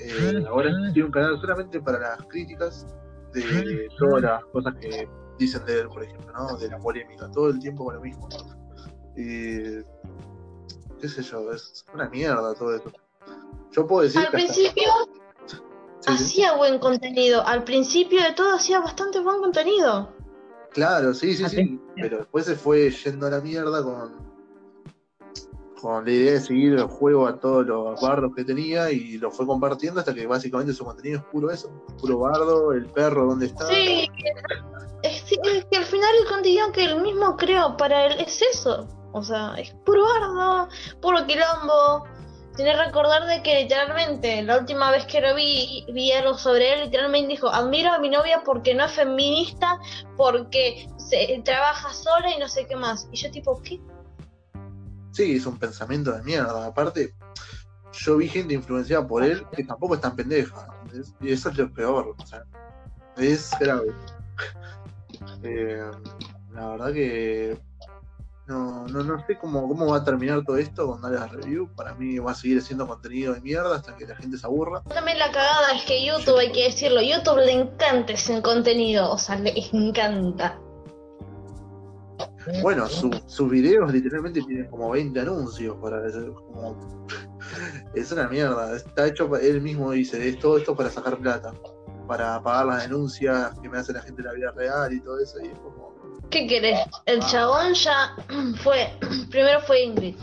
eh, 0.00 0.44
ahora 0.48 0.70
tiene 0.92 1.06
un 1.06 1.12
canal 1.12 1.40
solamente 1.40 1.80
para 1.80 1.98
las 2.00 2.26
críticas 2.26 2.86
de 3.32 3.88
todas 3.98 4.22
las 4.22 4.44
cosas 4.46 4.74
que 4.80 5.08
dicen 5.42 5.64
de 5.66 5.80
él, 5.80 5.88
por 5.88 6.02
ejemplo, 6.02 6.32
¿no? 6.32 6.56
De 6.56 6.68
la 6.68 6.78
polémica, 6.78 7.30
todo 7.30 7.48
el 7.48 7.58
tiempo 7.58 7.84
con 7.84 7.94
lo 7.94 8.00
mismo. 8.00 8.28
Y 9.16 9.82
qué 11.00 11.08
sé 11.08 11.22
yo, 11.22 11.52
es 11.52 11.84
una 11.94 12.08
mierda 12.08 12.54
todo 12.54 12.74
eso. 12.76 12.90
Yo 13.72 13.86
puedo 13.86 14.02
decir 14.02 14.20
Al 14.20 14.30
que 14.30 14.36
hasta- 14.38 14.52
principio 14.54 14.88
Sí, 15.46 16.16
sí. 16.16 16.24
hacía 16.24 16.56
buen 16.56 16.78
contenido. 16.80 17.46
Al 17.46 17.62
principio 17.64 18.20
de 18.22 18.32
todo 18.32 18.54
hacía 18.56 18.80
bastante 18.80 19.20
buen 19.20 19.38
contenido. 19.40 20.12
Claro, 20.72 21.14
sí, 21.14 21.34
sí, 21.36 21.48
sí. 21.48 21.80
Pero 21.94 22.18
después 22.18 22.44
se 22.46 22.56
fue 22.56 22.90
yendo 22.90 23.26
a 23.26 23.30
la 23.30 23.40
mierda 23.40 23.82
con, 23.84 24.32
con 25.80 26.04
la 26.04 26.10
idea 26.10 26.32
de 26.32 26.40
seguir 26.40 26.72
el 26.74 26.84
juego 26.84 27.26
a 27.26 27.38
todos 27.38 27.66
los 27.66 28.00
bardos 28.00 28.32
que 28.34 28.44
tenía 28.44 28.90
y 28.90 29.18
lo 29.18 29.30
fue 29.30 29.46
compartiendo 29.46 30.00
hasta 30.00 30.14
que 30.14 30.26
básicamente 30.26 30.72
su 30.72 30.84
contenido 30.84 31.18
es 31.20 31.24
puro 31.26 31.50
eso. 31.50 31.70
Puro 32.00 32.18
bardo, 32.18 32.72
el 32.72 32.86
perro 32.86 33.26
donde 33.26 33.46
está. 33.46 33.66
Sí, 33.68 34.08
es, 35.02 35.21
final 35.92 36.10
el 36.22 36.26
contenido 36.26 36.72
que 36.72 36.84
él 36.84 37.00
mismo 37.02 37.36
creó 37.36 37.76
para 37.76 38.06
él 38.06 38.20
es 38.20 38.40
eso. 38.42 38.88
O 39.12 39.22
sea, 39.22 39.54
es 39.58 39.70
puro 39.84 40.04
bardo, 40.04 40.68
puro 41.00 41.26
quilombo. 41.26 42.06
Tiene 42.56 42.72
que 42.72 42.84
recordar 42.84 43.26
de 43.26 43.42
que 43.42 43.62
literalmente 43.62 44.42
la 44.42 44.58
última 44.58 44.90
vez 44.90 45.06
que 45.06 45.20
lo 45.20 45.34
vi, 45.34 45.86
vi 45.92 46.12
algo 46.12 46.36
sobre 46.36 46.72
él, 46.72 46.84
literalmente 46.84 47.28
dijo, 47.28 47.48
admiro 47.48 47.92
a 47.92 47.98
mi 47.98 48.10
novia 48.10 48.42
porque 48.44 48.74
no 48.74 48.84
es 48.84 48.92
feminista, 48.92 49.78
porque 50.16 50.88
se, 50.96 51.40
trabaja 51.44 51.92
sola 51.92 52.34
y 52.34 52.38
no 52.38 52.48
sé 52.48 52.66
qué 52.66 52.76
más. 52.76 53.08
Y 53.12 53.16
yo 53.16 53.30
tipo, 53.30 53.60
¿qué? 53.62 53.80
Sí, 55.12 55.36
es 55.36 55.46
un 55.46 55.58
pensamiento 55.58 56.12
de 56.12 56.22
mierda. 56.22 56.66
Aparte, 56.66 57.14
yo 57.92 58.16
vi 58.16 58.28
gente 58.28 58.54
influenciada 58.54 59.06
por 59.06 59.22
él 59.24 59.46
que 59.54 59.64
tampoco 59.64 59.94
es 59.94 60.00
tan 60.00 60.16
pendeja. 60.16 60.68
Y 61.20 61.32
eso 61.32 61.50
es 61.50 61.56
lo 61.58 61.72
peor. 61.72 62.14
O 62.18 62.26
sea, 62.26 62.44
es 63.16 63.50
grave. 63.60 63.92
Eh, 65.44 65.82
la 66.52 66.68
verdad 66.68 66.92
que 66.92 67.58
no, 68.46 68.86
no, 68.88 69.02
no 69.04 69.26
sé 69.26 69.38
cómo, 69.38 69.66
cómo 69.68 69.86
va 69.90 69.98
a 69.98 70.04
terminar 70.04 70.42
todo 70.44 70.56
esto 70.56 70.86
con 70.86 71.00
Dallas 71.00 71.30
Review. 71.32 71.68
Para 71.74 71.94
mí 71.94 72.18
va 72.18 72.32
a 72.32 72.34
seguir 72.34 72.60
siendo 72.62 72.86
contenido 72.86 73.34
de 73.34 73.40
mierda 73.40 73.76
hasta 73.76 73.96
que 73.96 74.06
la 74.06 74.16
gente 74.16 74.36
se 74.36 74.46
aburra. 74.46 74.82
También 74.82 75.18
la 75.18 75.30
cagada 75.30 75.72
es 75.74 75.84
que 75.84 76.04
YouTube, 76.04 76.38
hay 76.38 76.52
que 76.52 76.64
decirlo, 76.64 77.00
YouTube 77.00 77.38
le 77.38 77.52
encanta 77.52 78.12
ese 78.12 78.42
contenido, 78.42 79.10
o 79.12 79.18
sea, 79.18 79.36
le 79.38 79.52
encanta. 79.72 80.58
Bueno, 82.60 82.88
su- 82.88 83.22
sus 83.26 83.48
videos 83.50 83.92
literalmente 83.92 84.42
tienen 84.42 84.68
como 84.68 84.90
20 84.90 85.20
anuncios 85.20 85.76
para 85.80 86.04
es 86.06 86.14
como 86.14 86.76
es 87.94 88.10
una 88.12 88.28
mierda. 88.28 88.74
Está 88.76 89.06
hecho 89.06 89.34
él 89.36 89.60
mismo 89.60 89.92
dice, 89.92 90.28
es 90.28 90.38
todo 90.40 90.58
esto 90.58 90.74
para 90.76 90.90
sacar 90.90 91.18
plata, 91.18 91.54
para 92.06 92.42
pagar 92.42 92.66
las 92.66 92.82
denuncias 92.82 93.58
que 93.60 93.68
me 93.68 93.78
hace 93.78 93.92
la 93.92 94.02
gente 94.02 94.20
en 94.22 94.26
la 94.28 94.32
vida 94.34 94.52
real 94.52 94.92
y 94.92 95.00
todo 95.00 95.18
eso 95.18 95.40
y 95.42 95.48
es 95.48 95.58
como 95.58 95.92
¿Qué 96.30 96.46
querés? 96.46 96.80
El 97.06 97.20
chabón 97.20 97.74
ya 97.74 98.16
fue. 98.62 98.90
Primero 99.30 99.60
fue 99.60 99.82
Ingrid. 99.82 100.16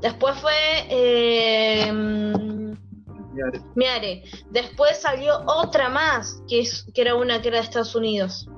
Después 0.00 0.38
fue. 0.40 0.52
eh, 0.88 1.92
Miare. 1.92 3.60
Miare. 3.74 4.24
Después 4.50 5.00
salió 5.00 5.40
otra 5.46 5.88
más, 5.90 6.42
que, 6.48 6.60
es, 6.60 6.86
que 6.94 7.02
era 7.02 7.14
una 7.14 7.40
que 7.42 7.48
era 7.48 7.58
de 7.58 7.64
Estados 7.64 7.94
Unidos. 7.94 8.48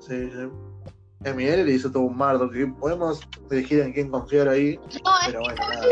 Sí, 0.00 0.30
sí. 0.30 0.48
Miare 1.30 1.64
le 1.64 1.72
hizo 1.72 1.90
todo 1.90 2.02
un 2.02 2.16
mardo, 2.16 2.50
que 2.50 2.66
podemos 2.66 3.20
elegir 3.50 3.80
en 3.80 3.92
quién 3.92 4.10
confiar 4.10 4.48
ahí. 4.48 4.76
No, 5.04 5.12
Pero 5.26 5.40
bueno, 5.40 5.62
nada, 5.68 5.82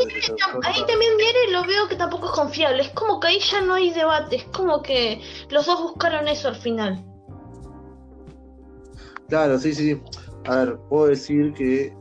ahí 0.64 0.84
también 0.86 1.16
Miare 1.16 1.52
lo 1.52 1.64
veo 1.64 1.88
que 1.88 1.96
tampoco 1.96 2.26
es 2.26 2.32
confiable. 2.32 2.82
Es 2.82 2.90
como 2.90 3.20
que 3.20 3.28
ahí 3.28 3.38
ya 3.38 3.60
no 3.60 3.74
hay 3.74 3.92
debate. 3.92 4.36
Es 4.36 4.44
como 4.44 4.82
que 4.82 5.22
los 5.50 5.66
dos 5.66 5.80
buscaron 5.80 6.26
eso 6.26 6.48
al 6.48 6.56
final. 6.56 7.04
Claro, 9.28 9.58
sí, 9.58 9.72
sí. 9.74 10.02
A 10.46 10.56
ver, 10.56 10.78
puedo 10.88 11.06
decir 11.06 11.52
que 11.54 11.94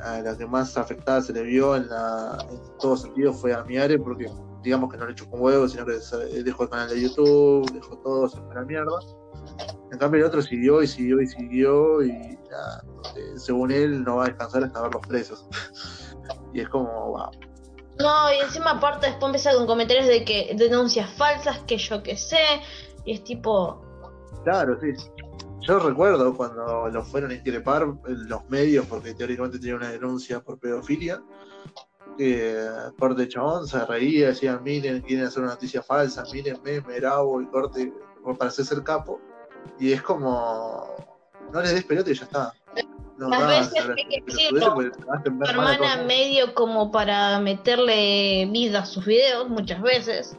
a 0.00 0.20
la 0.20 0.36
que 0.36 0.46
más 0.46 0.76
afectada 0.76 1.22
se 1.22 1.32
le 1.32 1.42
vio 1.42 1.74
en, 1.74 1.88
la, 1.88 2.38
en 2.50 2.60
todo 2.78 2.96
sentido 2.96 3.32
fue 3.32 3.54
a 3.54 3.64
Miare, 3.64 3.98
porque 3.98 4.30
digamos 4.62 4.90
que 4.90 4.98
no 4.98 5.06
le 5.06 5.12
echó 5.12 5.28
con 5.30 5.40
huevos, 5.40 5.72
sino 5.72 5.86
que 5.86 5.98
dejó 6.42 6.64
el 6.64 6.68
canal 6.68 6.90
de 6.90 7.00
YouTube, 7.00 7.70
dejó 7.72 7.96
todo, 7.98 8.28
se 8.28 8.36
fue 8.38 8.50
a 8.52 8.54
la 8.56 8.64
mierda. 8.64 8.92
En 9.90 9.98
cambio, 9.98 10.20
el 10.20 10.26
otro 10.26 10.42
siguió 10.42 10.82
y 10.82 10.86
siguió 10.86 11.20
y 11.20 11.26
siguió, 11.26 12.02
y 12.02 12.10
eh, 12.10 12.38
según 13.36 13.70
él, 13.70 14.04
no 14.04 14.16
va 14.16 14.24
a 14.24 14.28
descansar 14.28 14.64
hasta 14.64 14.82
ver 14.82 14.92
los 14.92 15.06
presos. 15.06 15.46
y 16.54 16.60
es 16.60 16.68
como, 16.68 16.88
wow. 16.88 17.30
No, 17.98 18.32
y 18.32 18.38
encima 18.44 18.72
aparte 18.72 19.06
después 19.06 19.28
empieza 19.28 19.54
con 19.54 19.66
comentarios 19.66 20.06
de 20.06 20.24
que 20.24 20.54
denuncias 20.56 21.10
falsas, 21.14 21.58
que 21.66 21.78
yo 21.78 22.02
qué 22.02 22.16
sé. 22.16 22.38
Y 23.04 23.14
es 23.14 23.24
tipo, 23.24 23.82
Claro, 24.44 24.78
sí. 24.80 24.94
Yo 25.60 25.78
recuerdo 25.80 26.34
cuando 26.36 26.88
lo 26.88 27.04
fueron 27.04 27.32
a 27.32 27.34
increpar 27.34 27.82
en 27.82 28.28
los 28.28 28.48
medios, 28.48 28.86
porque 28.86 29.14
teóricamente 29.14 29.58
tenía 29.58 29.76
una 29.76 29.90
denuncia 29.90 30.40
por 30.40 30.58
pedofilia, 30.58 31.22
que 32.16 32.66
Corte 32.98 33.28
Chabón 33.28 33.66
se 33.66 33.84
reía, 33.84 34.28
decía, 34.28 34.58
miren, 34.58 35.02
quieren 35.02 35.26
hacer 35.26 35.42
una 35.42 35.52
noticia 35.52 35.82
falsa, 35.82 36.24
miren, 36.32 36.60
meme, 36.62 37.00
bravo, 37.00 37.42
y 37.42 37.46
Corte 37.48 37.92
para 38.38 38.48
hacerse 38.48 38.74
el 38.74 38.84
capo. 38.84 39.20
Y 39.78 39.92
es 39.92 40.02
como, 40.02 40.86
no 41.52 41.60
les 41.62 41.74
des 41.74 41.84
pelota 41.84 42.10
y 42.10 42.14
ya 42.14 42.24
está. 42.24 42.54
No, 43.16 43.28
Las 43.28 43.48
veces 43.48 43.88
no, 43.88 43.94
que 43.96 44.02
hay 44.02 44.22
que 44.22 44.56
eso, 44.56 44.74
tu 44.74 45.44
a 45.44 45.50
hermana 45.50 46.04
medio 46.04 46.54
como 46.54 46.92
para 46.92 47.40
meterle 47.40 48.46
vida 48.52 48.80
a 48.80 48.86
sus 48.86 49.04
videos 49.04 49.48
muchas 49.48 49.82
veces. 49.82 50.36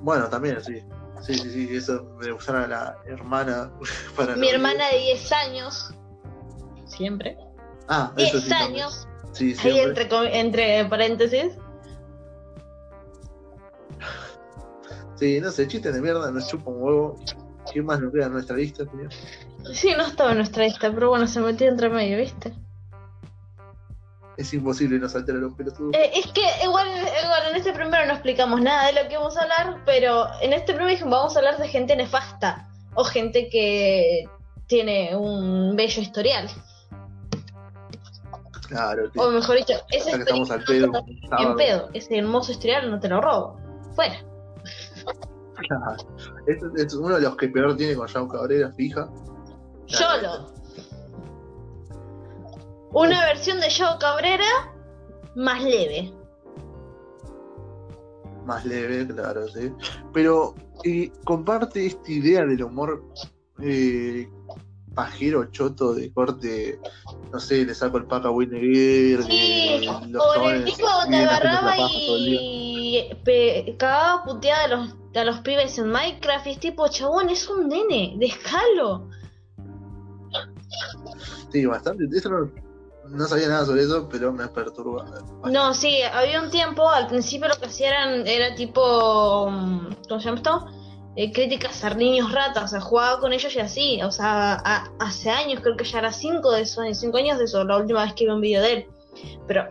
Bueno, 0.00 0.28
también, 0.28 0.62
sí. 0.62 0.82
Sí, 1.22 1.34
sí, 1.34 1.50
sí, 1.50 1.68
eso 1.74 2.04
de 2.20 2.30
usar 2.30 2.56
a 2.56 2.68
la 2.68 2.98
hermana 3.06 3.72
para... 4.16 4.36
Mi 4.36 4.50
hermana 4.50 4.86
de 4.88 4.98
10 4.98 5.32
años, 5.32 5.94
siempre. 6.84 7.38
Ah, 7.88 8.12
eso 8.16 8.38
10 8.38 8.44
sí. 8.44 8.48
también. 8.50 8.84
años, 8.84 9.08
Sí, 9.36 9.54
ahí 9.64 9.80
entre, 9.80 10.08
entre 10.38 10.84
paréntesis. 10.86 11.58
Sí, 15.16 15.40
no 15.40 15.50
sé, 15.50 15.66
chistes 15.66 15.94
de 15.94 16.00
mierda, 16.00 16.30
nos 16.30 16.48
chupa 16.48 16.70
un 16.70 16.82
huevo. 16.82 17.20
¿Qué 17.72 17.82
más 17.82 18.00
nos 18.00 18.12
queda 18.12 18.26
en 18.26 18.32
nuestra 18.32 18.56
lista, 18.56 18.84
señor? 18.84 19.10
Sí, 19.72 19.92
no 19.96 20.06
estaba 20.06 20.30
en 20.32 20.38
nuestra 20.38 20.64
lista, 20.64 20.92
pero 20.92 21.08
bueno, 21.08 21.26
se 21.26 21.40
metió 21.40 21.68
entre 21.68 21.88
medio, 21.88 22.18
¿viste? 22.18 22.54
Es 24.36 24.52
imposible 24.52 24.98
no 24.98 25.08
saltar 25.08 25.36
a 25.36 25.38
los 25.38 25.54
pelotudos. 25.54 25.94
Eh, 25.94 26.10
es 26.14 26.26
que 26.28 26.42
igual, 26.62 26.86
igual 26.88 27.42
en 27.50 27.56
este 27.56 27.72
primero 27.72 28.04
no 28.06 28.12
explicamos 28.12 28.60
nada 28.60 28.86
de 28.86 29.02
lo 29.02 29.08
que 29.08 29.16
vamos 29.16 29.36
a 29.36 29.42
hablar, 29.42 29.82
pero 29.86 30.26
en 30.42 30.52
este 30.52 30.74
primero 30.74 31.08
vamos 31.08 31.34
a 31.34 31.38
hablar 31.38 31.58
de 31.58 31.68
gente 31.68 31.96
nefasta 31.96 32.68
o 32.94 33.02
gente 33.02 33.48
que 33.48 34.28
tiene 34.66 35.16
un 35.16 35.74
bello 35.74 36.02
historial. 36.02 36.50
Claro, 38.68 39.10
sí. 39.10 39.18
O 39.18 39.30
mejor 39.30 39.56
dicho, 39.56 39.74
ese 39.90 40.12
al 40.12 40.20
historial 40.20 40.64
pedo. 40.66 40.92
sábado. 41.30 41.50
en 41.50 41.56
pedo, 41.56 41.88
ese 41.94 42.18
hermoso 42.18 42.52
historial 42.52 42.90
no 42.90 43.00
te 43.00 43.08
lo 43.08 43.20
robo. 43.20 43.58
Fuera. 43.94 44.22
Claro. 45.56 45.96
Este 46.46 46.66
es 46.76 46.94
uno 46.94 47.16
de 47.16 47.22
los 47.22 47.36
que 47.36 47.48
peor 47.48 47.76
tiene 47.76 47.94
con 47.94 48.06
Yao 48.06 48.28
Cabrera, 48.28 48.72
fija. 48.72 49.08
Yolo. 49.86 50.52
Una 52.92 53.24
versión 53.26 53.60
de 53.60 53.68
Joe 53.70 53.98
Cabrera 54.00 54.72
más 55.34 55.62
leve. 55.62 56.12
Más 58.44 58.64
leve, 58.64 59.06
claro, 59.06 59.46
sí. 59.48 59.72
Pero 60.12 60.54
eh, 60.84 61.10
comparte 61.24 61.86
esta 61.86 62.10
idea 62.10 62.46
del 62.46 62.62
humor 62.62 63.04
eh, 63.60 64.28
pajero, 64.94 65.44
choto, 65.50 65.94
de 65.94 66.10
corte, 66.12 66.80
no 67.30 67.38
sé, 67.38 67.66
le 67.66 67.74
saco 67.74 67.98
el 67.98 68.06
pack 68.06 68.24
a 68.24 68.30
Winneguer, 68.30 69.22
Sí, 69.24 69.86
los 70.08 70.22
o 70.24 70.50
el 70.50 70.64
tipo 70.64 70.86
haciendo 70.88 71.30
agarraba 71.30 71.74
y 71.78 73.10
cagaba 73.78 74.24
puteada 74.24 74.64
a 74.64 74.68
los, 74.68 74.96
a 75.18 75.24
los 75.24 75.40
pibes 75.40 75.78
en 75.78 75.90
Minecraft 75.90 76.46
y 76.46 76.50
es 76.50 76.60
tipo, 76.60 76.88
chabón, 76.88 77.28
es 77.30 77.48
un 77.48 77.68
nene, 77.68 78.14
déjalo. 78.18 79.08
Sí, 81.52 81.64
bastante. 81.66 82.04
No, 83.08 83.24
sabía 83.26 83.48
nada 83.48 83.64
sobre 83.64 83.82
eso, 83.82 84.08
pero 84.10 84.32
me 84.32 84.48
perturba. 84.48 85.06
No, 85.44 85.72
sí, 85.74 86.02
había 86.02 86.42
un 86.42 86.50
tiempo, 86.50 86.88
al 86.90 87.06
principio 87.06 87.48
lo 87.48 87.54
que 87.56 87.66
hacían 87.66 88.26
era 88.26 88.54
tipo, 88.54 89.48
mm, 89.50 89.88
¿cómo 90.08 90.20
se 90.20 90.26
llama 90.26 90.36
esto? 90.38 90.66
Eh, 91.14 91.32
críticas 91.32 91.82
a 91.84 91.94
niños 91.94 92.30
ratas, 92.32 92.64
o 92.64 92.68
sea, 92.68 92.80
jugaba 92.80 93.20
con 93.20 93.32
ellos 93.32 93.54
y 93.54 93.60
así, 93.60 94.02
o 94.02 94.10
sea, 94.10 94.54
a- 94.54 94.90
hace 94.98 95.30
años, 95.30 95.60
creo 95.62 95.76
que 95.76 95.84
ya 95.84 96.00
era 96.00 96.12
cinco 96.12 96.50
de 96.50 96.62
eso, 96.62 96.82
cinco 96.92 97.16
años 97.16 97.38
de 97.38 97.44
eso, 97.44 97.64
la 97.64 97.78
última 97.78 98.02
vez 98.04 98.12
que 98.12 98.24
vi 98.26 98.30
un 98.30 98.40
video 98.40 98.60
de 98.62 98.72
él. 98.72 98.86
Pero 99.46 99.64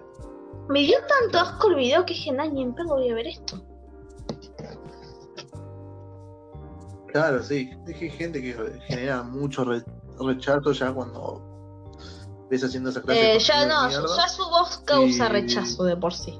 me 0.69 0.79
dio 0.79 0.97
tanto 1.07 1.37
asco 1.39 1.67
el 1.69 1.75
video 1.75 2.03
que 2.05 2.13
dije, 2.15 2.31
ni 2.31 2.63
en 2.63 2.73
pedo 2.73 2.95
voy 2.95 3.09
a 3.09 3.13
ver 3.13 3.27
esto. 3.27 3.61
Claro, 7.15 7.41
sí. 7.41 7.69
Es 7.87 7.95
que 7.97 8.05
hay 8.05 8.11
gente 8.11 8.41
que 8.41 8.53
genera 8.87 9.23
mucho 9.23 9.63
re- 9.63 9.85
rechazo 10.19 10.73
ya 10.73 10.91
cuando 10.91 11.41
ves 12.49 12.61
haciendo 12.61 12.89
esa 12.89 13.01
clase 13.01 13.21
de 13.21 13.35
Eh, 13.37 13.39
ya 13.39 13.65
no, 13.65 13.89
ya 13.89 14.27
su 14.27 14.43
voz 14.49 14.79
causa 14.79 15.27
Y- 15.27 15.29
rechazo 15.29 15.85
de 15.85 15.95
por 15.95 16.13
sí. 16.13 16.37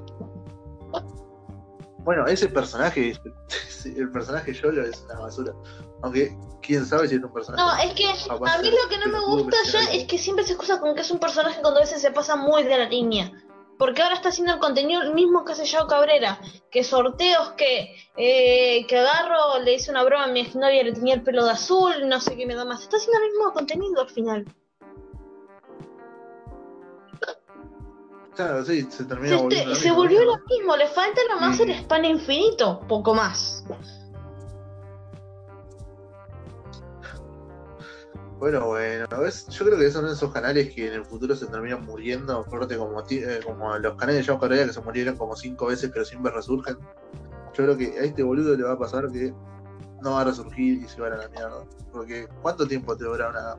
Bueno, 2.04 2.26
ese 2.26 2.48
personaje, 2.50 3.14
el 3.86 4.10
personaje 4.10 4.52
Yolo 4.52 4.84
es 4.84 5.00
una 5.08 5.18
basura. 5.18 5.54
Aunque, 6.02 6.36
quién 6.60 6.84
sabe 6.84 7.08
si 7.08 7.14
es 7.14 7.24
un 7.24 7.32
personaje. 7.32 7.62
No, 7.64 7.82
es 7.82 7.94
que 7.94 8.04
a 8.04 8.58
mí 8.58 8.68
lo 8.70 8.88
que 8.90 8.98
no 8.98 9.12
me 9.12 9.24
gusta 9.34 9.56
ya 9.72 9.80
es 9.92 10.04
que 10.04 10.18
siempre 10.18 10.44
se 10.44 10.52
excusa 10.52 10.78
con 10.78 10.94
que 10.94 11.00
es 11.00 11.10
un 11.10 11.18
personaje 11.18 11.58
cuando 11.62 11.78
a 11.80 11.84
veces 11.84 12.02
se 12.02 12.10
pasa 12.10 12.36
muy 12.36 12.64
de 12.64 12.76
la 12.76 12.84
línea. 12.86 13.32
Porque 13.78 14.02
ahora 14.02 14.14
está 14.14 14.30
haciendo 14.30 14.54
el 14.54 14.58
contenido 14.58 15.02
el 15.02 15.12
mismo 15.14 15.44
que 15.44 15.52
hace 15.52 15.64
Yao 15.66 15.86
Cabrera. 15.86 16.40
Que 16.70 16.82
sorteos 16.82 17.50
que, 17.52 17.94
eh, 18.16 18.86
que 18.86 18.98
agarro, 18.98 19.58
le 19.62 19.74
hice 19.74 19.90
una 19.90 20.02
broma 20.04 20.24
a 20.24 20.28
mi 20.28 20.40
exnovia, 20.40 20.82
le 20.82 20.92
tenía 20.92 21.14
el 21.14 21.22
pelo 21.22 21.44
de 21.44 21.50
azul, 21.52 22.08
no 22.08 22.20
sé 22.20 22.36
qué 22.36 22.46
me 22.46 22.54
da 22.54 22.64
más. 22.64 22.82
Está 22.82 22.96
haciendo 22.96 23.22
el 23.24 23.30
mismo 23.32 23.52
contenido 23.52 24.00
al 24.00 24.08
final. 24.08 24.44
Claro, 28.34 28.64
sí, 28.64 28.82
se 28.90 28.98
Se, 28.98 29.04
termina 29.04 29.36
volviendo. 29.38 29.70
lo 29.70 29.74
se 29.76 29.84
mismo, 29.84 29.96
volvió 29.96 30.20
¿no? 30.24 30.36
lo 30.36 30.44
mismo, 30.46 30.76
le 30.76 30.86
falta 30.88 31.20
nomás 31.30 31.58
el 31.60 31.70
spam 31.70 32.04
infinito, 32.04 32.80
poco 32.86 33.14
más. 33.14 33.64
Bueno, 38.38 38.66
bueno, 38.66 39.06
¿ves? 39.18 39.46
yo 39.48 39.64
creo 39.64 39.78
que 39.78 39.90
son 39.90 40.06
esos 40.06 40.30
canales 40.30 40.74
que 40.74 40.88
en 40.88 40.94
el 40.94 41.04
futuro 41.06 41.34
se 41.34 41.46
terminan 41.46 41.84
muriendo, 41.86 42.44
corte 42.44 42.76
como, 42.76 43.00
eh, 43.08 43.40
como 43.44 43.78
los 43.78 43.94
canales 43.96 44.20
de 44.20 44.26
Yao 44.26 44.38
Cabrera 44.38 44.66
que 44.66 44.74
se 44.74 44.80
murieron 44.82 45.16
como 45.16 45.34
cinco 45.34 45.66
veces 45.66 45.90
pero 45.92 46.04
siempre 46.04 46.30
resurgen. 46.32 46.76
Yo 47.54 47.64
creo 47.64 47.76
que 47.78 47.98
a 47.98 48.02
este 48.02 48.22
boludo 48.22 48.54
le 48.54 48.64
va 48.64 48.72
a 48.72 48.78
pasar 48.78 49.10
que 49.10 49.32
no 50.02 50.12
va 50.12 50.20
a 50.20 50.24
resurgir 50.24 50.82
y 50.82 50.88
se 50.88 51.00
va 51.00 51.08
a 51.08 51.16
la 51.16 51.28
mierda. 51.28 51.64
Porque 51.90 52.28
¿cuánto 52.42 52.66
tiempo 52.68 52.94
te 52.94 53.04
dura 53.04 53.30
una, 53.30 53.56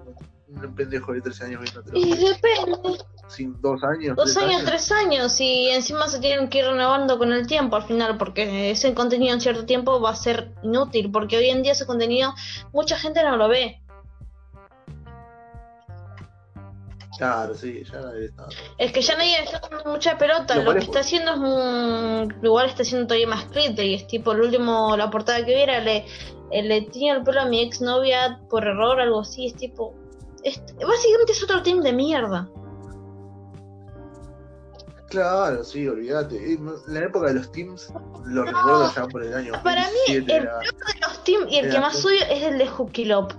un, 0.47 0.75
pendejo 0.75 1.11
de 1.13 1.21
13 1.21 1.45
años 1.45 1.61
viendo 1.61 1.97
Y 1.97 2.15
depende. 2.15 3.03
Sin 3.27 3.59
dos 3.61 3.83
años. 3.83 4.15
Dos 4.15 4.37
años, 4.37 4.63
tres 4.63 4.91
años, 4.91 5.41
y 5.41 5.69
encima 5.69 6.07
se 6.07 6.19
tienen 6.19 6.49
que 6.49 6.59
ir 6.59 6.65
renovando 6.65 7.17
con 7.17 7.33
el 7.33 7.47
tiempo 7.47 7.75
al 7.75 7.83
final, 7.83 8.17
porque 8.17 8.71
ese 8.71 8.93
contenido 8.93 9.33
en 9.33 9.41
cierto 9.41 9.65
tiempo 9.65 9.99
va 9.99 10.11
a 10.11 10.15
ser 10.15 10.53
inútil, 10.61 11.11
porque 11.11 11.37
hoy 11.37 11.49
en 11.49 11.63
día 11.63 11.73
ese 11.73 11.85
contenido 11.85 12.33
mucha 12.71 12.95
gente 12.95 13.23
no 13.23 13.35
lo 13.35 13.49
ve. 13.49 13.81
Claro, 17.17 17.55
sí, 17.55 17.83
ya 17.91 17.99
nadie 18.01 18.25
está. 18.25 18.47
Es 18.77 18.91
que 18.91 19.01
ya 19.01 19.15
nadie 19.17 19.43
está 19.43 19.59
dando 19.59 19.89
mucha 19.91 20.17
pelota, 20.17 20.55
Lo 20.55 20.71
que 20.73 20.79
es- 20.79 20.85
está 20.85 20.99
haciendo 20.99 21.31
es 21.31 21.37
un... 21.39 22.35
igual 22.43 22.67
está 22.67 22.83
haciendo 22.83 23.07
todavía 23.07 23.27
más 23.27 23.45
clip, 23.45 23.77
y 23.79 23.95
es 23.95 24.07
tipo 24.07 24.31
el 24.33 24.41
último, 24.41 24.95
la 24.95 25.09
portada 25.09 25.43
que 25.45 25.55
viera, 25.55 25.79
le, 25.79 26.05
eh, 26.51 26.63
le 26.63 26.77
el 26.77 27.23
pelo 27.23 27.41
a 27.41 27.45
mi 27.45 27.61
exnovia 27.61 28.39
por 28.49 28.65
error, 28.67 28.99
algo 29.01 29.21
así, 29.21 29.47
es 29.47 29.55
tipo... 29.55 29.95
es- 30.43 30.61
básicamente 30.75 31.31
es 31.31 31.43
otro 31.43 31.63
team 31.63 31.81
de 31.81 31.93
mierda. 31.93 32.47
Claro, 35.09 35.63
sí, 35.63 35.87
olvídate. 35.87 36.57
La 36.87 36.99
época 37.05 37.27
de 37.27 37.35
los 37.35 37.49
teams, 37.51 37.93
lo 38.25 38.43
recuerdo 38.43 38.91
ya 38.93 39.07
por 39.07 39.23
el 39.23 39.33
año 39.33 39.53
Para 39.63 39.83
mí, 39.87 40.15
2007, 40.15 40.35
el 40.35 40.43
era- 40.43 40.59
De 40.59 40.99
los 41.01 41.23
team 41.23 41.47
y 41.49 41.57
el 41.59 41.71
que 41.71 41.79
más 41.79 42.03
odio 42.05 42.21
es 42.29 42.43
el 42.43 42.57
de 42.57 42.67
Hooky 42.67 43.05
Lop. 43.05 43.31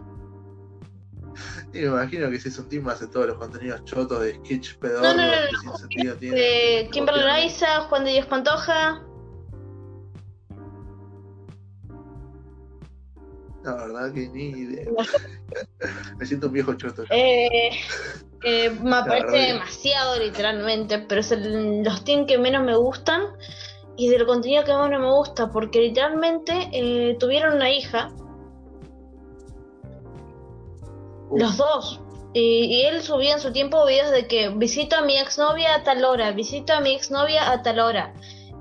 Y 1.72 1.78
me 1.80 1.86
imagino 1.86 2.30
que 2.30 2.40
si 2.40 2.48
es 2.48 2.58
un 2.58 2.68
team 2.68 2.88
hace 2.88 3.06
todos 3.08 3.26
los 3.26 3.36
contenidos 3.36 3.84
chotos 3.84 4.22
de 4.22 4.34
sketch 4.36 4.76
pedorro 4.78 5.02
No, 5.02 5.14
no, 5.14 5.26
no, 5.26 5.32
que 5.32 5.52
no. 5.52 5.58
sin 5.60 5.76
sentido 5.76 6.16
tienen. 6.16 6.38
Eh, 6.42 6.88
Kimberly 6.90 7.20
Loaiza, 7.22 7.80
Juan 7.82 8.04
de 8.04 8.12
Dios 8.12 8.26
Pantoja. 8.26 9.02
La 13.64 13.74
verdad 13.74 14.14
que 14.14 14.28
ni 14.28 14.50
idea. 14.50 14.86
me 16.18 16.24
siento 16.26 16.46
un 16.46 16.52
viejo 16.52 16.72
choto. 16.74 17.04
Eh, 17.10 17.70
eh, 18.44 18.70
me 18.70 18.90
parece 18.90 19.10
verdad 19.10 19.32
que- 19.32 19.52
demasiado, 19.52 20.18
literalmente, 20.20 20.98
pero 21.00 21.20
es 21.20 21.32
el- 21.32 21.82
los 21.82 22.04
teams 22.04 22.26
que 22.26 22.38
menos 22.38 22.62
me 22.64 22.76
gustan 22.76 23.22
y 23.96 24.08
del 24.08 24.24
contenido 24.26 24.64
que 24.64 24.72
menos 24.72 25.00
me 25.00 25.10
gusta, 25.12 25.50
porque 25.50 25.80
literalmente 25.80 26.70
eh, 26.72 27.16
tuvieron 27.18 27.56
una 27.56 27.70
hija, 27.70 28.10
Uf, 31.30 31.40
los 31.40 31.56
dos. 31.56 32.00
Y, 32.34 32.66
y 32.66 32.82
él 32.82 33.02
subía 33.02 33.34
en 33.34 33.40
su 33.40 33.52
tiempo 33.52 33.86
videos 33.86 34.10
de 34.10 34.26
que 34.26 34.50
visito 34.50 34.96
a 34.96 35.02
mi 35.02 35.16
exnovia 35.16 35.74
a 35.74 35.82
tal 35.82 36.04
hora, 36.04 36.32
visito 36.32 36.74
a 36.74 36.80
mi 36.80 36.94
exnovia 36.94 37.50
a 37.50 37.62
tal 37.62 37.80
hora. 37.80 38.14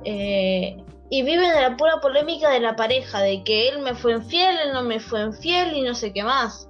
Eh, 0.03 0.77
y 1.09 1.23
viven 1.23 1.49
de 1.53 1.61
la 1.61 1.77
pura 1.77 1.99
polémica 2.01 2.49
de 2.49 2.59
la 2.59 2.75
pareja, 2.75 3.21
de 3.21 3.43
que 3.43 3.69
él 3.69 3.79
me 3.79 3.95
fue 3.95 4.13
infiel, 4.13 4.57
él 4.57 4.73
no 4.73 4.83
me 4.83 4.99
fue 4.99 5.21
infiel 5.21 5.75
y 5.75 5.81
no 5.81 5.93
sé 5.93 6.11
qué 6.13 6.23
más. 6.23 6.69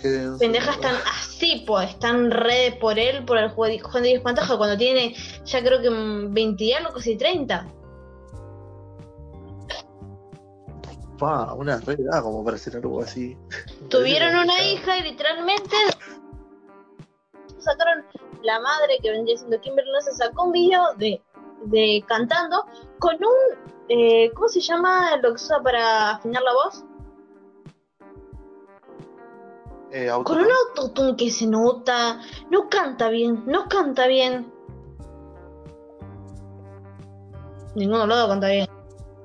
qué 0.00 0.08
denso. 0.08 0.38
pendejas 0.38 0.76
están 0.76 0.96
así, 1.06 1.64
pues, 1.66 1.90
están 1.90 2.30
re 2.30 2.76
por 2.80 2.98
él, 2.98 3.24
por 3.24 3.38
el 3.38 3.48
Juan 3.50 3.78
Juan 3.78 4.02
de 4.02 4.10
Dios 4.10 4.22
Pantoja, 4.22 4.58
cuando 4.58 4.76
tiene 4.76 5.14
ya 5.44 5.62
creo 5.62 5.80
que 5.80 5.90
mm, 5.90 6.34
20 6.34 6.64
y 6.64 6.72
algo, 6.72 6.92
casi 6.92 7.16
30. 7.16 7.66
Pa, 11.22 11.54
una 11.54 11.78
re 11.78 11.94
edad 11.94 12.20
como 12.20 12.44
para 12.44 12.56
hacer 12.56 12.74
algo 12.74 13.00
así. 13.00 13.36
Tuvieron 13.88 14.34
una 14.34 14.60
hija 14.60 14.98
y 14.98 15.02
literalmente 15.04 15.76
sacaron 17.58 18.04
la 18.42 18.58
madre 18.58 18.98
que 19.00 19.12
vendría 19.12 19.36
siendo 19.36 19.60
Kimberly 19.60 19.92
se 20.00 20.10
sacó 20.14 20.46
un 20.46 20.52
video 20.52 20.82
de, 20.96 21.22
de 21.66 22.04
cantando 22.08 22.66
con 22.98 23.14
un, 23.14 23.56
eh, 23.88 24.32
¿cómo 24.34 24.48
se 24.48 24.60
llama 24.60 25.16
lo 25.22 25.32
que 25.32 25.38
se 25.38 25.44
usa 25.44 25.62
para 25.62 26.10
afinar 26.16 26.42
la 26.42 26.52
voz? 26.54 26.84
Eh, 29.92 30.10
Con 30.24 30.38
un 30.38 30.48
autotune 30.50 31.14
que 31.14 31.30
se 31.30 31.46
nota, 31.46 32.20
no 32.50 32.68
canta 32.68 33.10
bien, 33.10 33.44
no 33.46 33.68
canta 33.68 34.08
bien. 34.08 34.52
Ninguno 37.76 38.08
lado 38.08 38.26
canta 38.26 38.48
bien. 38.48 38.71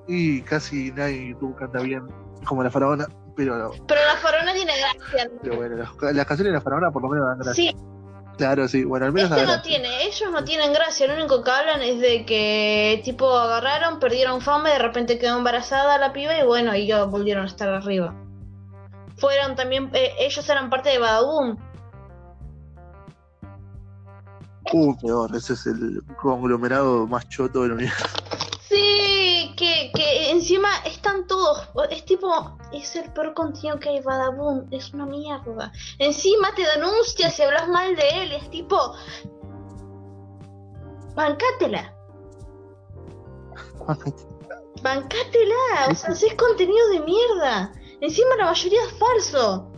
Y 0.08 0.42
casi 0.42 0.92
nadie 0.92 1.30
YouTube 1.30 1.56
canta 1.58 1.80
bien 1.80 2.08
como 2.46 2.64
la 2.64 2.72
faraona, 2.72 3.08
pero, 3.36 3.72
Pero 3.88 4.02
la 4.06 4.18
farona 4.18 4.54
tiene 4.54 4.74
gracia. 4.78 5.30
pero 5.42 5.58
bueno, 5.58 5.76
las, 5.76 6.16
las 6.16 6.26
canciones 6.26 6.52
de 6.52 6.58
la 6.58 6.62
faraona 6.62 6.92
por 6.92 7.02
lo 7.02 7.10
menos 7.10 7.28
dan 7.28 7.40
gracia. 7.40 7.72
Sí, 7.72 7.76
Claro, 8.38 8.68
sí, 8.68 8.84
bueno, 8.84 9.08
al 9.08 9.14
menos 9.14 9.32
este 9.32 9.46
no 9.46 9.62
tiene, 9.64 10.04
ellos 10.04 10.32
no 10.32 10.44
tienen 10.44 10.72
gracia, 10.72 11.08
lo 11.08 11.16
único 11.16 11.44
que 11.44 11.50
hablan 11.50 11.82
es 11.82 12.00
de 12.00 12.24
que 12.24 13.02
tipo 13.04 13.36
agarraron, 13.36 14.00
perdieron 14.00 14.42
fama 14.42 14.70
y 14.70 14.74
de 14.74 14.80
repente 14.80 15.18
quedó 15.18 15.40
embarazada 15.40 15.98
la 15.98 16.14
piba 16.14 16.38
y 16.38 16.46
bueno, 16.46 16.76
y 16.76 16.86
ya 16.86 17.04
volvieron 17.06 17.46
a 17.46 17.48
estar 17.48 17.68
arriba. 17.70 18.14
Fueron 19.18 19.56
también, 19.56 19.90
eh, 19.94 20.12
ellos 20.20 20.48
eran 20.48 20.70
parte 20.70 20.90
de 20.90 21.00
Badaboom. 21.00 21.58
Uh, 24.72 24.96
peor, 25.00 25.36
ese 25.36 25.54
es 25.54 25.66
el 25.66 26.04
conglomerado 26.22 27.08
más 27.08 27.28
choto 27.30 27.64
del 27.64 27.72
universo. 27.72 28.06
Sí, 28.70 29.16
que, 29.58 29.92
que 29.94 30.32
encima 30.32 30.70
están 30.86 31.28
todos, 31.28 31.68
es 31.90 32.06
tipo, 32.06 32.58
es 32.72 32.96
el 32.96 33.12
peor 33.12 33.34
contenido 33.34 33.80
que 33.80 33.90
hay 33.90 34.02
Badaboom, 34.02 34.68
es 34.72 34.94
una 34.94 35.06
mierda. 35.06 35.74
Encima 35.98 36.54
te 36.56 36.62
denuncia 36.76 37.30
si 37.30 37.42
hablas 37.42 37.68
mal 37.68 37.96
de 37.96 38.10
él, 38.22 38.32
es 38.34 38.50
tipo, 38.50 38.93
bancátela. 41.15 41.93
Bancátela, 44.84 45.88
o 45.89 45.96
sea, 45.96 46.12
es 46.12 46.36
contenido 46.36 46.89
de 46.89 47.00
mierda. 47.00 47.74
Encima 48.00 48.36
la 48.38 48.46
mayoría 48.46 48.80
es 48.84 48.93
falso. 48.93 49.72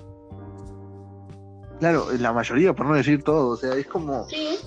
Claro, 1.80 2.08
la 2.20 2.34
mayoría, 2.34 2.74
por 2.74 2.86
no 2.86 2.96
decir 2.96 3.24
todo, 3.24 3.52
o 3.52 3.56
sea, 3.56 3.76
es 3.76 3.88
como 3.88 4.28
Sí. 4.28 4.60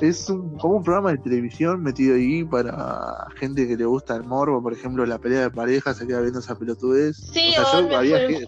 Es 0.00 0.28
un, 0.30 0.56
como 0.58 0.76
un 0.76 0.82
programa 0.84 1.12
de 1.12 1.18
televisión 1.18 1.82
metido 1.82 2.14
ahí 2.16 2.44
para 2.44 3.26
gente 3.36 3.66
que 3.68 3.76
le 3.76 3.84
gusta 3.84 4.16
el 4.16 4.24
morbo, 4.24 4.62
por 4.62 4.72
ejemplo, 4.72 5.04
la 5.06 5.18
pelea 5.18 5.42
de 5.42 5.50
pareja, 5.50 5.94
se 5.94 6.06
queda 6.06 6.20
viendo 6.20 6.38
esa 6.40 6.58
pelotudez. 6.58 7.16
Sí, 7.16 7.54
o 7.60 7.64
sea, 7.64 7.88
yo 7.88 7.96
había 7.96 8.18
gente. 8.18 8.46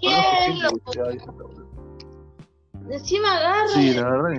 Encima 2.91 3.37
agarran 3.39 3.69
Sí, 3.69 3.95
la 3.95 4.03
verdad 4.11 4.39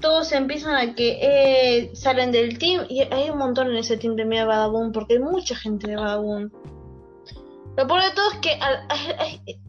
todos 0.00 0.32
empiezan 0.32 0.76
a 0.76 0.94
que 0.94 1.18
eh, 1.20 1.90
salen 1.94 2.30
del 2.30 2.56
team 2.58 2.86
y 2.88 3.00
hay 3.00 3.30
un 3.30 3.38
montón 3.38 3.68
en 3.68 3.76
ese 3.76 3.96
team 3.96 4.14
de 4.16 4.24
media 4.24 4.44
Badaboom 4.46 4.92
porque 4.92 5.14
hay 5.14 5.18
mucha 5.20 5.56
gente 5.56 5.88
de 5.88 5.96
Badaboom. 5.96 6.50
Lo 7.76 7.86
peor 7.88 8.02
de 8.02 8.10
todo 8.14 8.30
es 8.32 8.38
que, 8.38 8.50
al- 8.52 8.86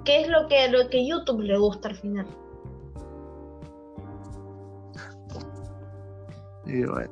que 0.03 0.21
es 0.21 0.27
lo 0.27 0.47
que 0.47 0.59
a 0.59 0.69
lo 0.69 0.87
que 0.89 1.07
YouTube 1.07 1.41
le 1.41 1.57
gusta 1.57 1.89
al 1.89 1.95
final. 1.95 2.27
Y 6.65 6.83
bueno, 6.83 7.09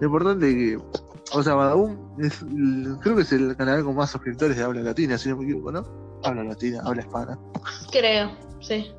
lo 0.00 0.06
importante 0.06 0.48
es 0.48 0.54
que, 0.54 0.84
o 1.32 1.42
sea, 1.42 1.54
Badaboom 1.54 2.20
es, 2.20 2.44
creo 3.00 3.16
que 3.16 3.22
es 3.22 3.32
el 3.32 3.56
canal 3.56 3.84
con 3.84 3.96
más 3.96 4.10
suscriptores 4.10 4.56
de 4.56 4.62
habla 4.62 4.82
latina, 4.82 5.16
si 5.16 5.28
no 5.28 5.36
me 5.36 5.44
equivoco, 5.44 5.72
¿no? 5.72 5.84
Habla 6.22 6.44
latina, 6.44 6.82
habla 6.84 7.02
hispana. 7.02 7.38
Creo, 7.90 8.30
sí. 8.60 8.92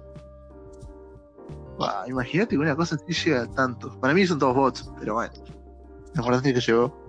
Bah, 1.78 2.06
Imagínate 2.08 2.52
que 2.52 2.58
una 2.58 2.76
cosa 2.76 2.96
así 2.96 3.14
llega 3.14 3.44
a 3.44 3.52
tanto. 3.52 4.00
Para 4.00 4.14
mí 4.14 4.26
son 4.26 4.40
todos 4.40 4.56
bots, 4.56 4.92
pero 5.00 5.16
bueno. 5.16 5.34
Lo 6.14 6.22
importante 6.22 6.50
es 6.50 6.56
que 6.56 6.72
llegó. 6.72 7.06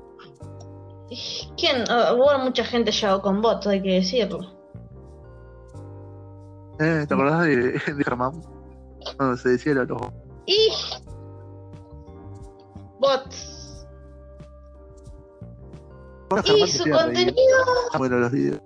¿Quién? 1.56 1.84
Ah, 1.88 2.12
bueno, 2.16 2.44
mucha 2.44 2.64
gente 2.64 2.90
llegó 2.90 3.22
con 3.22 3.40
bots, 3.40 3.66
hay 3.66 3.82
que 3.82 3.94
decirlo. 3.94 4.40
Eh, 6.80 7.06
¿Te 7.06 7.14
acordás 7.14 7.44
de, 7.44 7.56
de 7.94 8.04
Germán? 8.04 8.42
Cuando 9.16 9.36
se 9.36 9.50
decía 9.50 9.74
lo 9.74 9.80
de 9.82 9.86
los 9.86 10.02
Y 10.46 10.72
bots. 12.98 13.86
Y 16.44 16.66
su 16.66 16.90
contenido 16.90 17.34
Bueno, 17.98 18.18
los 18.18 18.32
videos. 18.32 18.60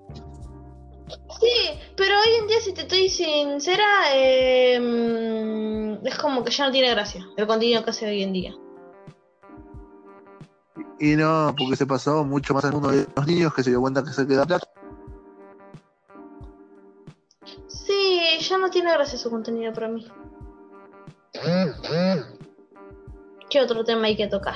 Sí, 1.41 1.81
pero 1.97 2.15
hoy 2.19 2.35
en 2.41 2.47
día, 2.47 2.61
si 2.61 2.73
te 2.73 2.83
estoy 2.83 3.09
sincera, 3.09 3.85
eh, 4.15 4.79
mm, 4.81 6.07
es 6.07 6.19
como 6.19 6.45
que 6.45 6.51
ya 6.51 6.67
no 6.67 6.73
tiene 6.73 6.91
gracia 6.91 7.27
el 7.37 7.47
contenido 7.47 7.85
que 7.85 7.91
hace 7.91 8.07
hoy 8.07 8.23
en 8.23 8.33
día. 8.33 8.55
Y 10.99 11.17
no, 11.17 11.55
porque 11.57 11.77
se 11.77 11.87
pasó 11.87 12.25
mucho 12.25 12.53
más 12.53 12.65
al 12.65 12.73
mundo 12.73 12.91
de 12.91 13.07
los 13.17 13.27
niños 13.27 13.55
que 13.55 13.63
se 13.63 13.71
dio 13.71 13.81
cuenta 13.81 14.05
que 14.05 14.13
se 14.13 14.27
queda 14.27 14.45
plata. 14.45 14.67
Sí, 17.69 18.21
ya 18.41 18.59
no 18.59 18.69
tiene 18.69 18.93
gracia 18.93 19.19
su 19.19 19.31
contenido 19.31 19.73
para 19.73 19.89
mí. 19.89 20.07
¿Qué 23.51 23.61
otro 23.61 23.85
tema 23.85 24.07
hay 24.07 24.17
que 24.17 24.29
tocar? 24.29 24.55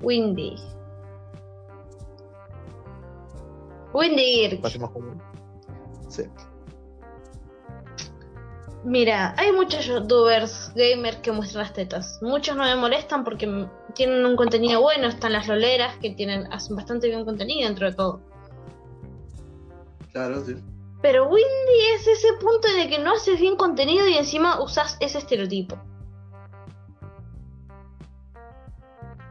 Windy. 0.00 0.56
Windy. 3.92 4.58
Pasemos 4.62 4.90
con- 4.90 5.20
Sí. 6.08 6.22
Mira, 8.84 9.34
hay 9.36 9.52
muchos 9.52 9.84
youtubers 9.84 10.72
gamers 10.74 11.18
que 11.18 11.32
muestran 11.32 11.64
las 11.64 11.72
tetas. 11.74 12.18
Muchos 12.22 12.56
no 12.56 12.64
me 12.64 12.74
molestan 12.76 13.24
porque 13.24 13.68
tienen 13.94 14.24
un 14.24 14.36
contenido 14.36 14.80
bueno. 14.80 15.06
Están 15.08 15.32
las 15.32 15.48
loleras 15.48 15.96
que 15.98 16.10
tienen 16.10 16.50
hacen 16.52 16.76
bastante 16.76 17.08
bien 17.08 17.24
contenido 17.24 17.68
dentro 17.68 17.90
de 17.90 17.96
todo. 17.96 18.20
Claro, 20.12 20.42
sí. 20.44 20.54
Pero 21.02 21.24
Windy 21.28 21.80
es 21.94 22.06
ese 22.06 22.28
punto 22.40 22.68
de 22.74 22.88
que 22.88 22.98
no 22.98 23.12
haces 23.12 23.38
bien 23.40 23.56
contenido 23.56 24.06
y 24.08 24.14
encima 24.14 24.62
usas 24.62 24.96
ese 25.00 25.18
estereotipo. 25.18 25.76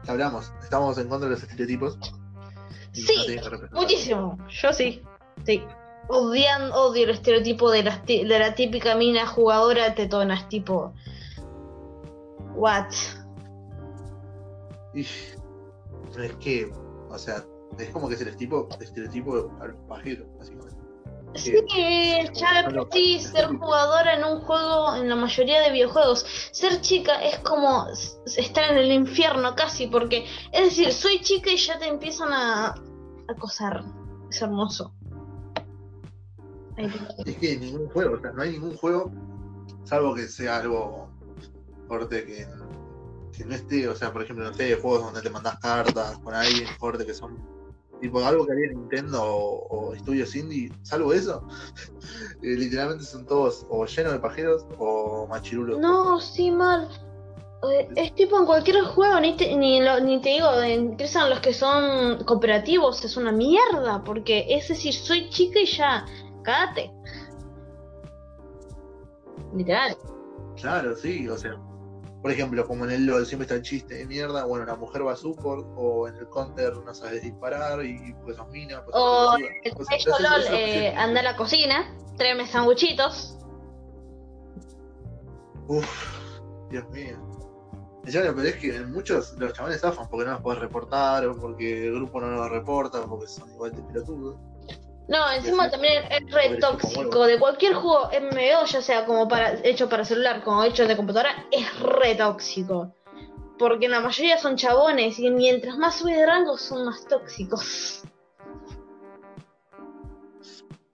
Hablamos, 0.06 0.52
estamos 0.62 0.98
en 0.98 1.08
contra 1.08 1.28
de 1.28 1.34
los 1.34 1.42
estereotipos. 1.42 1.98
Sí, 2.92 3.36
no. 3.36 3.80
Muchísimo. 3.80 4.38
Yo 4.48 4.72
sí. 4.72 5.02
Sí. 5.44 5.62
Odian, 6.08 6.72
odio 6.72 7.04
el 7.04 7.10
estereotipo 7.10 7.70
de, 7.70 7.84
ti- 8.04 8.24
de 8.24 8.38
la 8.38 8.54
típica 8.54 8.94
mina 8.96 9.26
jugadora 9.26 9.94
tetona. 9.94 10.34
Es 10.34 10.48
tipo. 10.48 10.92
What? 12.54 12.90
Y- 14.94 15.02
es 15.02 16.32
que, 16.40 16.72
o 17.08 17.18
sea, 17.18 17.44
es 17.78 17.90
como 17.90 18.08
que 18.08 18.14
es 18.16 18.20
el 18.22 18.28
estereotipo, 18.28 18.68
estereotipo 18.80 19.56
al 19.60 19.76
pajero, 19.86 20.26
básicamente. 20.38 20.79
Sí, 21.34 21.54
ya 22.34 22.62
de 22.62 22.74
por 22.74 22.88
sí, 22.92 23.20
ser 23.20 23.46
jugadora 23.46 24.14
en 24.14 24.24
un 24.24 24.40
juego, 24.40 24.96
en 24.96 25.08
la 25.08 25.14
mayoría 25.14 25.60
de 25.60 25.70
videojuegos, 25.70 26.26
ser 26.50 26.80
chica 26.80 27.22
es 27.22 27.38
como 27.38 27.86
estar 28.26 28.72
en 28.72 28.78
el 28.78 28.90
infierno 28.90 29.54
casi, 29.54 29.86
porque 29.86 30.26
es 30.52 30.64
decir, 30.64 30.92
soy 30.92 31.20
chica 31.20 31.50
y 31.50 31.56
ya 31.56 31.78
te 31.78 31.86
empiezan 31.86 32.32
a 32.32 32.74
acosar. 33.28 33.84
Es 34.28 34.42
hermoso. 34.42 34.92
Es 37.24 37.36
que 37.36 37.56
ningún 37.58 37.88
juego, 37.90 38.16
o 38.16 38.20
sea, 38.20 38.32
no 38.32 38.42
hay 38.42 38.52
ningún 38.52 38.76
juego, 38.76 39.12
salvo 39.84 40.14
que 40.14 40.26
sea 40.26 40.58
algo 40.58 41.10
corte 41.86 42.24
que, 42.24 42.46
que 43.36 43.44
no 43.44 43.54
esté, 43.54 43.88
o 43.88 43.94
sea, 43.94 44.12
por 44.12 44.22
ejemplo, 44.22 44.44
no 44.44 44.54
sé, 44.54 44.74
juegos 44.76 45.04
donde 45.04 45.22
te 45.22 45.30
mandas 45.30 45.58
cartas 45.58 46.18
con 46.18 46.34
alguien 46.34 46.66
corte 46.78 47.06
que 47.06 47.14
son 47.14 47.38
tipo 48.00 48.24
algo 48.24 48.46
que 48.46 48.52
haría 48.52 48.68
Nintendo 48.72 49.22
o, 49.22 49.66
o 49.68 49.94
estudios 49.94 50.34
indie, 50.34 50.72
salvo 50.82 51.12
eso, 51.12 51.46
eh, 52.42 52.56
literalmente 52.56 53.04
son 53.04 53.26
todos 53.26 53.66
o 53.68 53.84
llenos 53.86 54.12
de 54.12 54.18
pajeros 54.18 54.66
o 54.78 55.26
machirulos. 55.28 55.78
No, 55.78 56.20
sí, 56.20 56.50
mal. 56.50 56.88
Eh, 57.70 57.88
Es 57.94 58.14
tipo 58.14 58.38
en 58.38 58.46
cualquier 58.46 58.82
juego, 58.84 59.20
ni 59.20 59.36
te, 59.36 59.54
ni, 59.54 59.82
lo- 59.82 60.00
ni 60.00 60.20
te 60.22 60.30
digo, 60.30 60.50
empiezan 60.62 61.28
los 61.28 61.40
que 61.40 61.52
son 61.52 62.24
cooperativos, 62.24 63.04
es 63.04 63.16
una 63.18 63.32
mierda, 63.32 64.02
porque 64.02 64.46
es 64.48 64.68
decir, 64.68 64.94
soy 64.94 65.28
chica 65.28 65.60
y 65.60 65.66
ya, 65.66 66.06
cágate. 66.42 66.90
Literal. 69.54 69.96
Claro, 70.56 70.94
sí, 70.96 71.28
o 71.28 71.36
sea, 71.36 71.58
por 72.22 72.30
ejemplo, 72.30 72.66
como 72.66 72.84
en 72.84 72.90
el 72.90 73.06
LOL 73.06 73.24
siempre 73.26 73.44
está 73.44 73.54
el 73.54 73.62
chiste 73.62 73.94
de 73.94 74.06
mierda, 74.06 74.44
bueno, 74.44 74.64
la 74.66 74.76
mujer 74.76 75.06
va 75.06 75.12
a 75.12 75.16
support, 75.16 75.66
o 75.76 76.06
en 76.08 76.16
el 76.16 76.28
counter 76.28 76.74
no 76.76 76.92
sabes 76.94 77.22
disparar 77.22 77.82
y 77.84 78.14
pues 78.22 78.36
sos 78.36 78.48
mina, 78.50 78.84
pues 78.84 78.94
O 78.98 79.32
pelotuda. 79.36 79.48
el 79.64 79.72
O 79.76 79.84
sea, 79.84 79.96
eso- 79.96 80.10
LOL, 80.20 80.40
eso- 80.42 80.52
eh, 80.52 80.94
anda 80.96 81.20
a 81.20 81.22
la 81.22 81.36
cocina, 81.36 81.96
tráeme 82.18 82.46
sanguchitos. 82.46 83.38
Uf, 85.68 85.86
Dios 86.70 86.88
mío. 86.90 87.16
Ya 88.04 88.22
lo 88.24 88.34
peor 88.34 88.46
es 88.46 88.56
que 88.56 88.74
en 88.76 88.92
muchos 88.92 89.34
los 89.38 89.52
chavales 89.52 89.80
zafan 89.80 90.08
porque 90.08 90.24
no 90.26 90.32
los 90.32 90.40
podés 90.42 90.58
reportar, 90.60 91.26
o 91.26 91.36
porque 91.36 91.86
el 91.86 91.94
grupo 91.94 92.20
no 92.20 92.30
los 92.30 92.50
reporta, 92.50 93.00
o 93.02 93.08
porque 93.08 93.26
son 93.28 93.50
igual 93.50 93.72
de 93.72 93.82
pelotudos. 93.82 94.36
No, 95.10 95.28
encima 95.32 95.68
también 95.68 96.04
es 96.08 96.30
re 96.30 96.56
tóxico. 96.58 97.26
De 97.26 97.36
cualquier 97.36 97.74
juego 97.74 98.08
MMO, 98.12 98.64
ya 98.64 98.80
sea 98.80 99.04
como 99.04 99.26
para 99.26 99.54
hecho 99.64 99.88
para 99.88 100.04
celular, 100.04 100.44
como 100.44 100.62
hecho 100.62 100.86
de 100.86 100.96
computadora, 100.96 101.48
es 101.50 101.80
re 101.80 102.14
tóxico. 102.14 102.94
Porque 103.58 103.88
la 103.88 104.00
mayoría 104.00 104.38
son 104.38 104.54
chabones 104.54 105.18
y 105.18 105.28
mientras 105.30 105.76
más 105.78 105.96
subes 105.96 106.16
de 106.16 106.24
rango 106.24 106.56
son 106.56 106.84
más 106.84 107.04
tóxicos. 107.08 108.04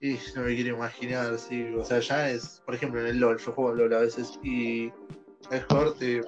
Y 0.01 0.19
no 0.35 0.43
me 0.45 0.55
quiero 0.55 0.77
imaginar, 0.77 1.39
sí. 1.39 1.75
O 1.75 1.85
sea, 1.85 1.99
ya 1.99 2.31
es, 2.31 2.63
por 2.65 2.75
ejemplo, 2.75 3.03
en 3.03 3.09
el 3.09 3.19
LOL, 3.19 3.39
yo 3.39 3.53
juego 3.53 3.73
al 3.73 3.77
LOL 3.77 3.95
a 3.97 3.99
veces 3.99 4.41
y 4.43 4.91
el 5.51 5.67
corte 5.69 6.23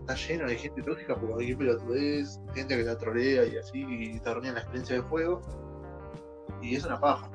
está 0.00 0.14
lleno 0.14 0.48
de 0.48 0.56
gente 0.56 0.82
tóxica 0.82 1.14
por 1.16 1.32
cualquier 1.32 1.58
pelotudez, 1.58 2.40
gente 2.54 2.78
que 2.78 2.82
la 2.82 2.96
trolea 2.96 3.44
y 3.44 3.58
así, 3.58 3.84
y 3.86 4.18
te 4.18 4.30
arruinan 4.30 4.54
la 4.54 4.60
experiencia 4.60 4.96
del 4.96 5.04
juego. 5.04 5.69
Y 6.62 6.76
es 6.76 6.84
una 6.84 7.00
paja. 7.00 7.28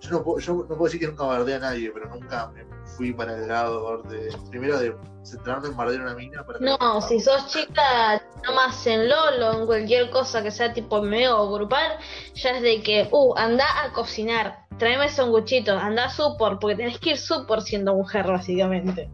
Yo 0.00 0.10
no 0.10 0.24
puedo, 0.24 0.38
yo 0.40 0.54
no 0.54 0.66
puedo 0.66 0.84
decir 0.84 1.00
que 1.00 1.06
nunca 1.06 1.24
bardé 1.24 1.54
a 1.54 1.58
nadie, 1.60 1.90
pero 1.92 2.08
nunca 2.08 2.48
me 2.48 2.64
fui 2.96 3.12
para 3.12 3.34
el 3.34 3.46
lado 3.46 4.02
de. 4.02 4.36
Primero 4.50 4.78
de 4.78 4.96
centrarme 5.22 5.68
en 5.68 5.76
bardear 5.76 6.02
una 6.02 6.14
mina 6.14 6.44
para 6.44 6.58
No, 6.58 7.00
si 7.00 7.20
sos 7.20 7.46
chica, 7.46 8.20
nomás 8.44 8.84
en 8.86 9.08
LOL 9.08 9.42
o 9.42 9.60
en 9.60 9.66
cualquier 9.66 10.10
cosa 10.10 10.42
que 10.42 10.50
sea 10.50 10.72
tipo 10.72 11.00
MMO 11.00 11.36
o 11.36 11.52
grupal, 11.52 11.98
ya 12.34 12.50
es 12.50 12.62
de 12.62 12.82
que, 12.82 13.08
uh, 13.12 13.34
anda 13.36 13.64
a 13.84 13.92
cocinar, 13.92 14.66
tráeme 14.78 15.08
sanguchitos, 15.08 15.80
anda 15.80 16.06
a 16.06 16.10
support, 16.10 16.60
porque 16.60 16.76
tenés 16.76 16.98
que 16.98 17.10
ir 17.10 17.18
support 17.18 17.62
siendo 17.62 17.94
mujer, 17.94 18.26
básicamente. 18.26 19.08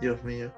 Dios 0.00 0.22
mío. 0.22 0.52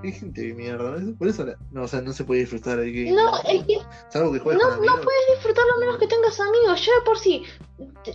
Hay 0.04 0.12
gente 0.12 0.40
de 0.40 0.54
mierda, 0.54 0.96
¿no? 0.98 1.16
por 1.16 1.28
eso 1.28 1.44
la- 1.44 1.56
no, 1.70 1.82
o 1.84 1.88
sea, 1.88 2.00
no 2.00 2.12
se 2.12 2.24
puede 2.24 2.40
disfrutar 2.40 2.78
el 2.78 2.92
game. 2.92 3.12
No, 3.12 3.36
es 3.38 3.64
que 3.64 3.78
Salvo 4.08 4.32
que 4.32 4.38
juegues 4.38 4.62
No, 4.62 4.76
con 4.76 4.86
no 4.86 4.92
puedes 4.94 5.26
disfrutarlo 5.34 5.76
menos 5.78 5.98
que 5.98 6.06
tengas 6.06 6.38
amigos. 6.40 6.80
Yo 6.84 6.92
de 6.94 7.00
por 7.04 7.18
sí, 7.18 7.42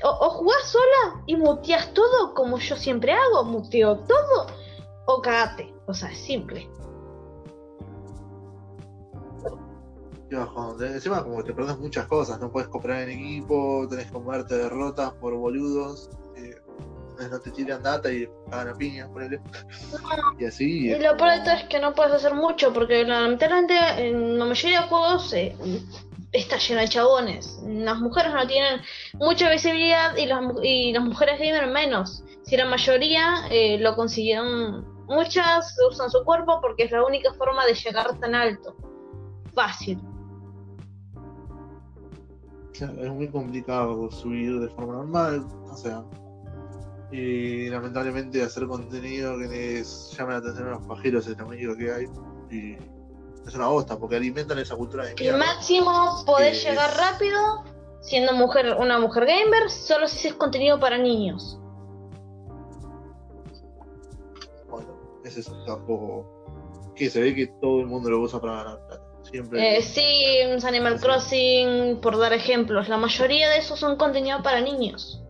o, 0.03 0.09
o 0.09 0.29
jugás 0.31 0.63
sola 0.67 1.23
y 1.27 1.35
muteas 1.35 1.93
todo 1.93 2.33
como 2.33 2.57
yo 2.59 2.75
siempre 2.75 3.11
hago, 3.13 3.43
muteo 3.43 3.99
todo, 3.99 4.47
o 5.07 5.21
cagate. 5.21 5.73
O 5.87 5.93
sea, 5.93 6.11
es 6.11 6.17
simple. 6.19 6.67
Qué 10.29 10.35
bajón. 10.35 10.77
De- 10.77 10.87
Encima 10.93 11.23
como 11.23 11.37
que 11.37 11.43
te 11.43 11.53
perdés 11.53 11.77
muchas 11.77 12.07
cosas, 12.07 12.39
no 12.39 12.51
puedes 12.51 12.67
cooperar 12.69 13.03
en 13.03 13.19
equipo, 13.19 13.85
tenés 13.89 14.07
que 14.07 14.13
comerte 14.13 14.57
derrotas 14.57 15.13
por 15.13 15.35
boludos, 15.35 16.09
eh, 16.11 16.17
no 17.29 17.39
te 17.39 17.51
tiran 17.51 17.83
data 17.83 18.11
y 18.11 18.27
pagan 18.49 18.69
a 18.69 18.73
piña, 18.73 19.07
ponele. 19.07 19.39
Y 20.39 20.45
así. 20.45 20.89
Y 20.89 20.99
lo 20.99 21.17
peor 21.17 21.31
de 21.31 21.39
todo 21.39 21.51
es 21.53 21.63
que 21.65 21.79
no 21.79 21.93
puedes 21.93 22.13
hacer 22.13 22.33
mucho, 22.33 22.73
porque 22.73 23.03
lamentablemente 23.03 23.75
en 24.07 24.37
la 24.37 24.45
mayoría 24.45 24.81
de 24.81 24.87
juegos 24.87 25.33
eh, 25.33 25.55
está 26.31 26.57
lleno 26.57 26.81
de 26.81 26.87
chabones. 26.87 27.59
Las 27.65 27.99
mujeres 27.99 28.33
no 28.33 28.45
tienen 28.47 28.81
mucha 29.13 29.49
visibilidad 29.49 30.15
y 30.17 30.25
las, 30.25 30.41
y 30.63 30.93
las 30.93 31.03
mujeres 31.03 31.39
gamer 31.39 31.67
menos. 31.67 32.23
Si 32.43 32.57
la 32.57 32.65
mayoría 32.65 33.47
eh, 33.49 33.77
lo 33.79 33.95
consiguieron, 33.95 34.85
muchas 35.07 35.75
usan 35.89 36.09
su 36.09 36.23
cuerpo 36.23 36.59
porque 36.61 36.83
es 36.83 36.91
la 36.91 37.03
única 37.03 37.33
forma 37.33 37.65
de 37.65 37.73
llegar 37.73 38.19
tan 38.19 38.35
alto. 38.35 38.75
Fácil. 39.53 39.99
Claro, 42.73 43.03
es 43.03 43.11
muy 43.11 43.29
complicado 43.29 44.11
subir 44.11 44.59
de 44.59 44.69
forma 44.69 44.93
normal, 44.93 45.45
o 45.71 45.77
sea. 45.77 46.03
Y 47.17 47.69
lamentablemente 47.69 48.43
hacer 48.43 48.67
contenido 48.67 49.37
que 49.37 49.47
les 49.47 50.11
llame 50.17 50.33
la 50.33 50.39
atención 50.39 50.67
a 50.67 50.71
los 50.71 50.85
pajeros 50.85 51.25
es 51.27 51.37
lo 51.37 51.47
único 51.47 51.75
que 51.77 51.89
hay. 51.91 52.05
Y 52.51 52.73
es 53.47 53.55
una 53.55 53.67
bosta, 53.67 53.97
porque 53.97 54.17
alimentan 54.17 54.59
esa 54.59 54.75
cultura 54.75 55.05
de 55.05 55.15
mierda. 55.15 55.37
máximo 55.37 56.23
podés 56.25 56.61
Que 56.61 56.71
llegar 56.71 56.89
es- 56.89 56.97
rápido 56.97 57.63
siendo 58.01 58.33
mujer, 58.33 58.75
una 58.79 58.99
mujer 58.99 59.25
gamer, 59.25 59.69
solo 59.69 60.07
si 60.09 60.17
haces 60.17 60.33
contenido 60.33 60.77
para 60.79 60.97
niños. 60.97 61.57
Bueno, 64.69 64.89
es 65.23 65.37
eso, 65.37 65.53
tampoco. 65.65 66.93
Que 66.95 67.09
se 67.09 67.21
ve 67.21 67.33
que 67.33 67.47
todo 67.61 67.79
el 67.79 67.87
mundo 67.87 68.09
lo 68.09 68.19
usa 68.19 68.41
para 68.41 68.55
ganar 68.63 68.87
plata. 68.87 69.03
Siempre. 69.23 69.77
Eh, 69.77 69.81
Sims, 69.81 70.65
Animal 70.65 70.99
Crossing, 70.99 71.99
por 72.01 72.17
dar 72.17 72.33
ejemplos. 72.33 72.89
La 72.89 72.97
mayoría 72.97 73.49
de 73.49 73.57
esos 73.57 73.79
son 73.79 73.95
contenido 73.97 74.41
para 74.43 74.61
niños. 74.61 75.21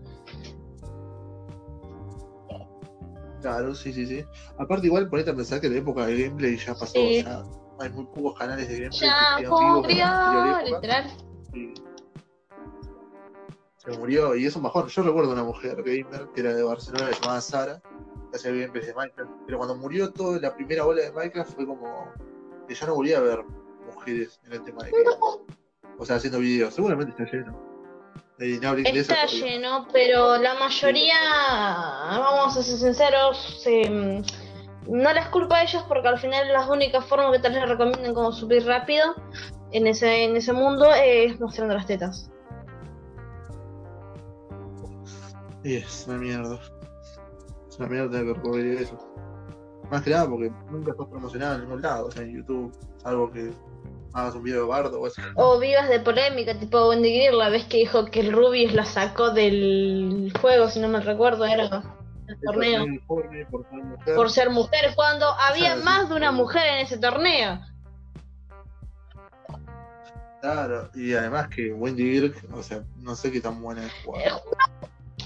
Claro, 3.45 3.75
sí, 3.75 3.93
sí, 3.93 4.08
sí. 4.08 4.25
Aparte, 4.58 4.88
igual 4.88 5.08
ponete 5.08 5.29
a 5.29 5.36
pensar 5.36 5.62
que 5.62 5.69
la 5.69 5.77
época 5.77 6.08
de 6.08 6.19
gameplay 6.23 6.58
ya 6.58 6.73
pasó. 6.73 6.93
Sí. 6.93 7.21
Ya 7.21 7.43
hay 7.79 7.89
muy 7.91 8.05
pocos 8.05 8.39
canales 8.39 8.67
de 8.67 8.79
gameplay. 8.79 9.08
Ya 9.08 9.49
murió, 9.51 10.62
literal. 10.65 11.12
y 11.53 11.73
se 13.77 13.91
murió 13.99 14.36
y 14.36 14.47
es 14.47 14.55
un 14.55 14.63
bajón. 14.63 14.88
Yo 14.88 15.03
recuerdo 15.03 15.34
una 15.34 15.43
mujer 15.43 15.75
gamer 15.84 16.27
que 16.34 16.41
era 16.41 16.55
de 16.55 16.63
Barcelona 16.63 17.12
llamada 17.12 17.39
Sara, 17.39 17.84
que 18.31 18.36
hacía 18.36 18.49
gameplays 18.49 18.88
de 18.88 18.95
Minecraft, 18.95 19.31
pero 19.45 19.60
cuando 19.60 19.75
murió 19.75 20.12
toda 20.12 20.39
la 20.39 20.55
primera 20.55 20.84
ola 20.84 21.03
de 21.03 21.12
Minecraft 21.12 21.53
fue 21.53 21.67
como 21.67 22.12
que 22.67 22.73
ya 22.73 22.88
no 22.88 22.95
volvía 22.95 23.19
a 23.19 23.21
ver 23.21 23.45
mujeres 23.86 24.39
en 24.43 24.53
el 24.53 24.63
tema 24.63 24.86
de. 24.86 24.91
O 25.99 26.03
sea, 26.03 26.15
haciendo 26.15 26.39
videos. 26.39 26.73
Seguramente 26.73 27.12
está 27.12 27.31
lleno. 27.31 27.74
Está 28.38 29.26
lleno, 29.28 29.88
pero 29.93 30.38
la 30.38 30.56
mayoría, 30.56 31.15
vamos 32.10 32.58
a 32.58 32.63
ser 32.63 32.78
sinceros, 32.78 33.63
eh, 33.65 34.21
no 34.88 35.13
les 35.13 35.28
culpa 35.30 35.58
a 35.58 35.63
ellos 35.63 35.84
porque 35.88 36.08
al 36.08 36.19
final 36.19 36.52
las 36.52 36.67
únicas 36.67 37.06
formas 37.06 37.32
que 37.32 37.39
tal 37.39 37.54
vez 37.54 37.62
les 37.62 37.69
recomienden 37.69 38.13
como 38.13 38.34
subir 38.34 38.65
rápido 38.65 39.15
en 39.71 39.88
ese, 39.88 40.26
en 40.26 40.36
ese 40.36 40.52
mundo 40.52 40.91
es 40.93 41.39
mostrando 41.39 41.76
las 41.76 41.86
tetas. 41.86 42.30
Y 45.63 45.78
es 45.78 46.06
una 46.08 46.17
mierda. 46.17 46.60
Es 47.69 47.80
una 47.80 47.88
mierda 47.88 48.12
tener 48.12 48.26
que 48.26 48.34
recurrir 48.34 48.82
eso. 48.82 48.98
Más 49.89 50.04
que 50.04 50.12
nada 50.12 50.30
porque 50.30 50.52
nunca 50.69 50.91
estás 50.91 51.08
promocionado 51.08 51.56
en 51.56 51.62
ningún 51.62 51.82
lado, 51.82 52.08
o 52.08 52.12
sea, 52.12 52.24
en 52.24 52.36
YouTube, 52.36 52.71
algo 53.04 53.32
que 53.32 53.52
hagas 54.15 54.34
un 54.36 54.43
video 54.43 54.62
de 54.62 54.67
bardo 54.67 55.01
o 55.01 55.06
así. 55.08 55.21
O 55.36 55.60
vivas 55.60 55.89
de 55.89 55.99
polémica, 55.99 56.58
tipo 56.58 56.89
Wendy 56.89 57.13
Greer, 57.13 57.34
la 57.34 57.49
vez 57.49 57.65
que 57.65 57.78
dijo 57.78 58.06
que 58.06 58.21
el 58.21 58.32
Rubius 58.32 58.73
la 58.73 58.86
sacó 58.86 59.32
del 59.32 60.32
juego, 60.41 60.69
si 60.69 60.80
no 60.80 60.88
me 60.88 61.01
recuerdo, 61.01 61.45
era 61.45 61.63
el 62.28 62.39
torneo. 62.41 62.86
Por 63.08 63.23
ser 63.23 63.34
informe, 63.34 63.45
por 63.47 63.63
ser 63.69 63.84
mujer. 63.84 64.15
Por 64.15 64.32
ser 64.32 64.49
mujer, 64.49 64.91
cuando 64.95 65.28
había 65.28 65.73
Claro, 65.75 65.80
sí. 65.82 65.86
más 65.86 66.10
de 66.10 66.15
una 66.15 66.32
mujer 66.32 66.63
en 66.65 66.78
ese 66.86 66.97
torneo. 66.97 67.60
Claro, 70.41 70.89
y 70.93 71.13
además 71.13 71.47
que 71.49 71.73
Wendy 71.73 72.04
Girk, 72.04 72.45
o 72.54 72.62
sea, 72.63 72.84
no 73.01 73.15
sé 73.15 73.32
qué 73.32 73.41
tan 73.41 73.62
buena 73.62 73.86
es 73.86 73.91
Eh, 73.91 73.95
jugando. 74.06 74.41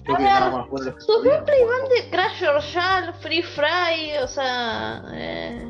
Creo 0.03 0.17
que 0.17 0.23
nada 0.23 0.49
más 0.49 0.69
buena 0.69 0.95
Sus 0.99 1.23
gameplays 1.23 1.67
van 1.67 1.89
de 1.89 2.09
Crash 2.09 2.41
Royale, 2.41 3.13
Free 3.21 3.43
Fry, 3.43 4.17
o 4.23 4.27
sea. 4.27 5.03
Eh, 5.13 5.67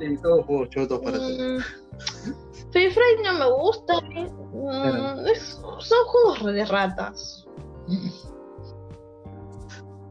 Sí, 0.00 0.16
todos 0.22 0.44
juegos 0.46 0.68
chotos 0.70 0.98
para 1.00 1.16
hacer. 1.18 1.58
Mm, 1.58 1.60
Free 2.72 2.90
Fry 2.90 3.22
no 3.24 3.32
me 3.34 3.50
gusta. 3.52 4.00
Mm, 4.00 5.26
es- 5.26 5.60
son 5.80 5.98
juegos 6.06 6.44
de 6.54 6.64
ratas. 6.64 7.46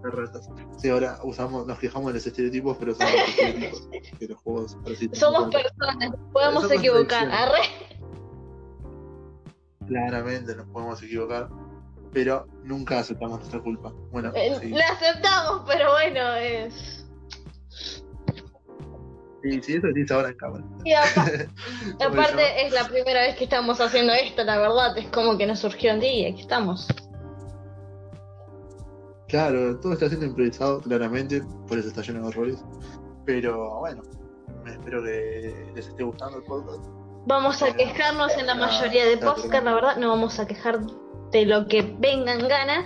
de 0.04 0.10
ratas. 0.12 0.49
Sí, 0.78 0.89
ahora 0.89 1.19
usamos, 1.23 1.65
nos 1.67 1.78
quejamos 1.80 2.08
de 2.08 2.19
los 2.19 2.28
estereotipos, 2.28 2.78
pero 2.80 2.93
son 2.95 3.06
los 3.06 3.13
estereotipos 3.30 3.89
que 4.19 4.28
los 4.28 4.38
juegos. 4.41 4.78
Somos 5.13 5.54
personas, 5.54 6.12
podemos 6.32 6.63
Somos 6.63 6.71
equivocar. 6.78 7.30
Arre. 7.32 7.62
claramente 9.88 10.56
nos 10.56 10.67
podemos 10.67 11.02
equivocar, 11.04 11.49
pero 12.13 12.45
nunca 12.63 12.99
aceptamos 12.99 13.39
nuestra 13.39 13.60
culpa. 13.62 13.91
Bueno, 14.12 14.32
Eh, 14.36 14.56
sí. 14.62 14.69
La 14.69 14.88
aceptamos, 14.89 15.63
pero 15.67 15.91
bueno, 15.91 16.34
es. 16.36 16.99
Sí, 19.41 19.62
sí, 19.62 19.75
eso 19.75 19.88
decís 19.88 20.12
ahora 20.12 20.30
en 20.30 20.36
cámara. 20.36 20.63
Y 20.86 20.93
aparte, 22.04 22.65
es 22.65 22.73
la 22.73 22.88
primera 22.88 23.21
vez 23.21 23.36
que 23.38 23.45
estamos 23.45 23.80
haciendo 23.80 24.13
esto, 24.13 24.43
la 24.43 24.58
verdad. 24.58 24.97
Es 24.97 25.08
como 25.08 25.38
que 25.38 25.45
nos 25.45 25.60
surgió 25.60 25.93
un 25.93 25.99
día, 25.99 26.30
aquí 26.30 26.41
estamos. 26.41 26.88
Claro, 29.28 29.80
todo 29.80 29.93
está 29.93 30.08
siendo 30.08 30.25
improvisado, 30.25 30.82
claramente, 30.82 31.41
por 31.67 31.78
eso 31.78 31.89
está 31.89 32.02
lleno 32.02 32.23
de 32.23 32.30
errores. 32.30 32.65
Pero 33.25 33.80
bueno, 33.80 34.02
espero 34.65 35.04
que 35.04 35.71
les 35.75 35.88
esté 35.88 36.04
gustando 36.04 36.38
el 36.38 36.43
podcast. 36.43 36.84
Vamos 37.28 37.62
a 37.62 37.75
quejarnos 37.75 38.36
en 38.38 38.47
la 38.47 38.56
mayoría 38.56 39.06
de 39.06 39.17
podcasts, 39.17 39.63
la 39.63 39.73
verdad. 39.73 39.97
No 39.97 40.10
vamos 40.10 40.39
a 40.39 40.47
quejar 40.47 40.80
de 41.32 41.45
lo 41.45 41.67
que 41.67 41.95
vengan 41.99 42.47
gana. 42.47 42.86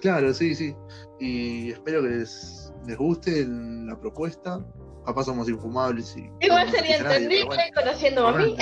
Claro, 0.00 0.34
sí, 0.34 0.54
sí. 0.54 0.74
Y 1.18 1.72
espero 1.72 2.02
que 2.02 2.08
les, 2.08 2.69
les 2.86 2.96
guste 2.96 3.40
el- 3.40 3.86
la 3.86 3.98
propuesta. 3.98 4.64
Capaz 5.06 5.24
somos 5.24 5.48
infumables 5.48 6.14
y. 6.16 6.30
Igual 6.40 6.66
no 6.66 6.72
sería 6.72 6.96
entendible 6.98 7.70
conociendo 7.74 8.26
a 8.28 8.32
mí. 8.32 8.56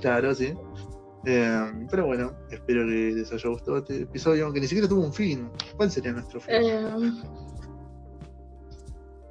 Claro, 0.00 0.34
sí. 0.34 0.54
Eh, 1.26 1.72
pero 1.90 2.06
bueno, 2.06 2.32
espero 2.50 2.82
que 2.86 3.12
les 3.14 3.32
haya 3.32 3.48
gustado 3.48 3.78
este 3.78 4.02
episodio, 4.02 4.44
aunque 4.44 4.60
ni 4.60 4.66
siquiera 4.66 4.86
tuvo 4.88 5.02
un 5.02 5.12
fin. 5.14 5.50
¿Cuál 5.76 5.90
sería 5.90 6.12
nuestro 6.12 6.40
fin? 6.40 6.54
Eh, 6.54 7.12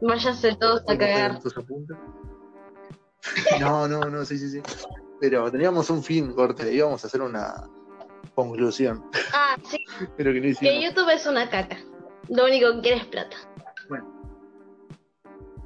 váyanse 0.01 0.55
todos 0.55 0.81
a 0.87 0.93
¿Recoger 0.93 1.31
cagar. 1.31 1.39
No, 3.61 3.87
no, 3.87 4.01
no, 4.09 4.25
sí, 4.25 4.37
sí, 4.37 4.49
sí. 4.49 4.61
Pero 5.21 5.49
teníamos 5.51 5.89
un 5.89 6.03
fin, 6.03 6.33
corte, 6.33 6.73
íbamos 6.73 7.01
a 7.03 7.07
hacer 7.07 7.21
una 7.21 7.69
conclusión, 8.35 9.05
Ah, 9.33 9.55
sí, 9.69 9.77
pero 10.17 10.33
que 10.33 10.41
no 10.41 10.59
que. 10.59 10.81
YouTube 10.83 11.09
es 11.13 11.25
una 11.27 11.49
caca. 11.49 11.77
Lo 12.29 12.45
único 12.45 12.73
que 12.75 12.81
quiere 12.81 12.97
es 12.97 13.05
plata. 13.07 13.35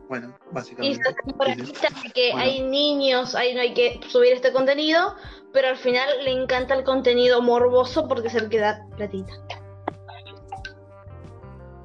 Bueno, 0.10 0.34
Y 0.50 0.54
básicamente. 0.54 1.04
se 1.04 1.10
hacen 1.10 1.42
artistas 1.60 2.04
de 2.04 2.10
que 2.12 2.32
Bueno. 2.32 2.46
hay 2.50 2.62
niños, 2.62 3.36
ahí 3.36 3.54
no 3.54 3.60
hay 3.60 3.74
que 3.74 4.00
subir 4.08 4.32
este 4.32 4.54
contenido, 4.54 5.16
pero 5.52 5.68
al 5.68 5.76
final 5.76 6.08
le 6.24 6.32
encanta 6.32 6.76
el 6.76 6.86
contenido 6.86 7.42
morboso 7.42 8.08
porque 8.08 8.30
es 8.30 8.36
el 8.36 8.48
que 8.48 8.60
da 8.60 8.88
platita. 8.96 9.34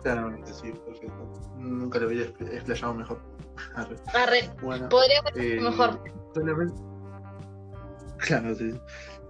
Claramente, 0.05 0.53
sí, 0.55 0.73
perfecto. 0.73 1.33
Nunca 1.59 1.99
lo 1.99 2.07
había 2.09 2.27
expl- 2.27 2.53
explayado 2.55 2.95
mejor. 2.95 3.21
Arre. 3.75 3.97
Arre, 4.15 4.51
Bueno, 4.63 4.89
podría 4.89 5.21
ser 5.35 5.39
eh, 5.45 5.61
mejor. 5.61 6.01
solamente- 6.35 6.75
Claro, 8.19 8.55
sí. 8.55 8.73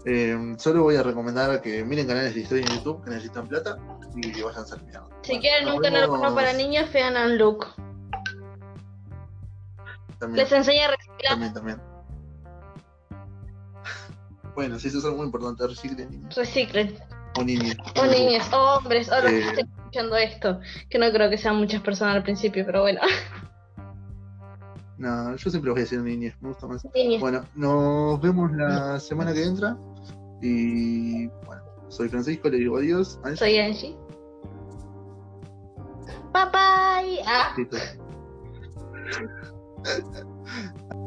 Eh, 0.05 0.55
solo 0.59 0.83
voy 0.83 0.97
a 0.97 1.03
recomendar 1.03 1.61
que 1.63 1.85
miren 1.85 2.07
canales 2.07 2.35
de 2.35 2.41
historia 2.41 2.65
en 2.67 2.73
YouTube 2.77 3.05
que 3.05 3.11
necesitan 3.11 3.47
plata 3.47 3.77
y 4.17 4.33
que 4.33 4.43
vayan 4.43 4.63
a 4.63 4.67
ser 4.67 4.83
mirando. 4.83 5.11
Si 5.23 5.39
quieren 5.39 5.69
un 5.69 5.81
canal 5.81 6.09
bueno 6.09 6.35
para 6.35 6.53
niños, 6.53 6.93
vean 6.93 7.17
a 7.17 7.27
Luke. 7.29 7.67
También, 10.19 10.45
Les 10.45 10.53
enseña 10.53 10.87
a 10.87 10.91
reciclar. 10.91 11.31
también, 11.31 11.53
también. 11.55 11.81
Bueno, 14.55 14.79
sí, 14.79 14.89
eso 14.89 14.99
es 14.99 15.05
algo 15.05 15.17
muy 15.19 15.27
importante, 15.27 15.67
reciclen 15.67 16.11
niños. 16.11 16.35
Reciclen. 16.37 16.97
O 17.39 17.43
niños. 17.45 17.77
O 17.99 18.05
niños, 18.05 18.53
o 18.53 18.77
hombres, 18.77 19.09
o 19.11 19.15
los 19.15 19.31
que 19.31 19.39
Eh. 19.39 19.49
estén 19.49 19.69
escuchando 19.79 20.17
esto. 20.17 20.61
Que 20.91 20.99
no 20.99 21.11
creo 21.11 21.31
que 21.31 21.39
sean 21.39 21.57
muchas 21.57 21.81
personas 21.81 22.17
al 22.17 22.23
principio, 22.23 22.65
pero 22.67 22.83
bueno. 22.83 23.01
No, 24.99 25.35
yo 25.35 25.51
siempre 25.51 25.71
voy 25.73 25.81
a 25.81 25.85
decir 25.85 26.01
niños, 26.01 26.35
me 26.41 26.49
gusta 26.51 26.67
más. 26.67 26.87
Niños. 26.95 27.21
Bueno, 27.21 27.45
nos 27.55 28.21
vemos 28.21 28.53
la 28.53 29.01
semana 29.01 29.33
que 29.33 29.43
entra. 29.43 29.77
Y 30.43 31.29
bueno, 31.47 31.63
soy 31.89 32.09
Francisco, 32.09 32.49
le 32.49 32.59
digo 32.59 32.77
adiós. 32.77 33.19
Angie. 33.23 33.37
Soy 33.37 33.59
Angie. 33.59 33.97
Bye 36.33 36.47
bye. 36.53 37.23
Ah. 37.27 37.55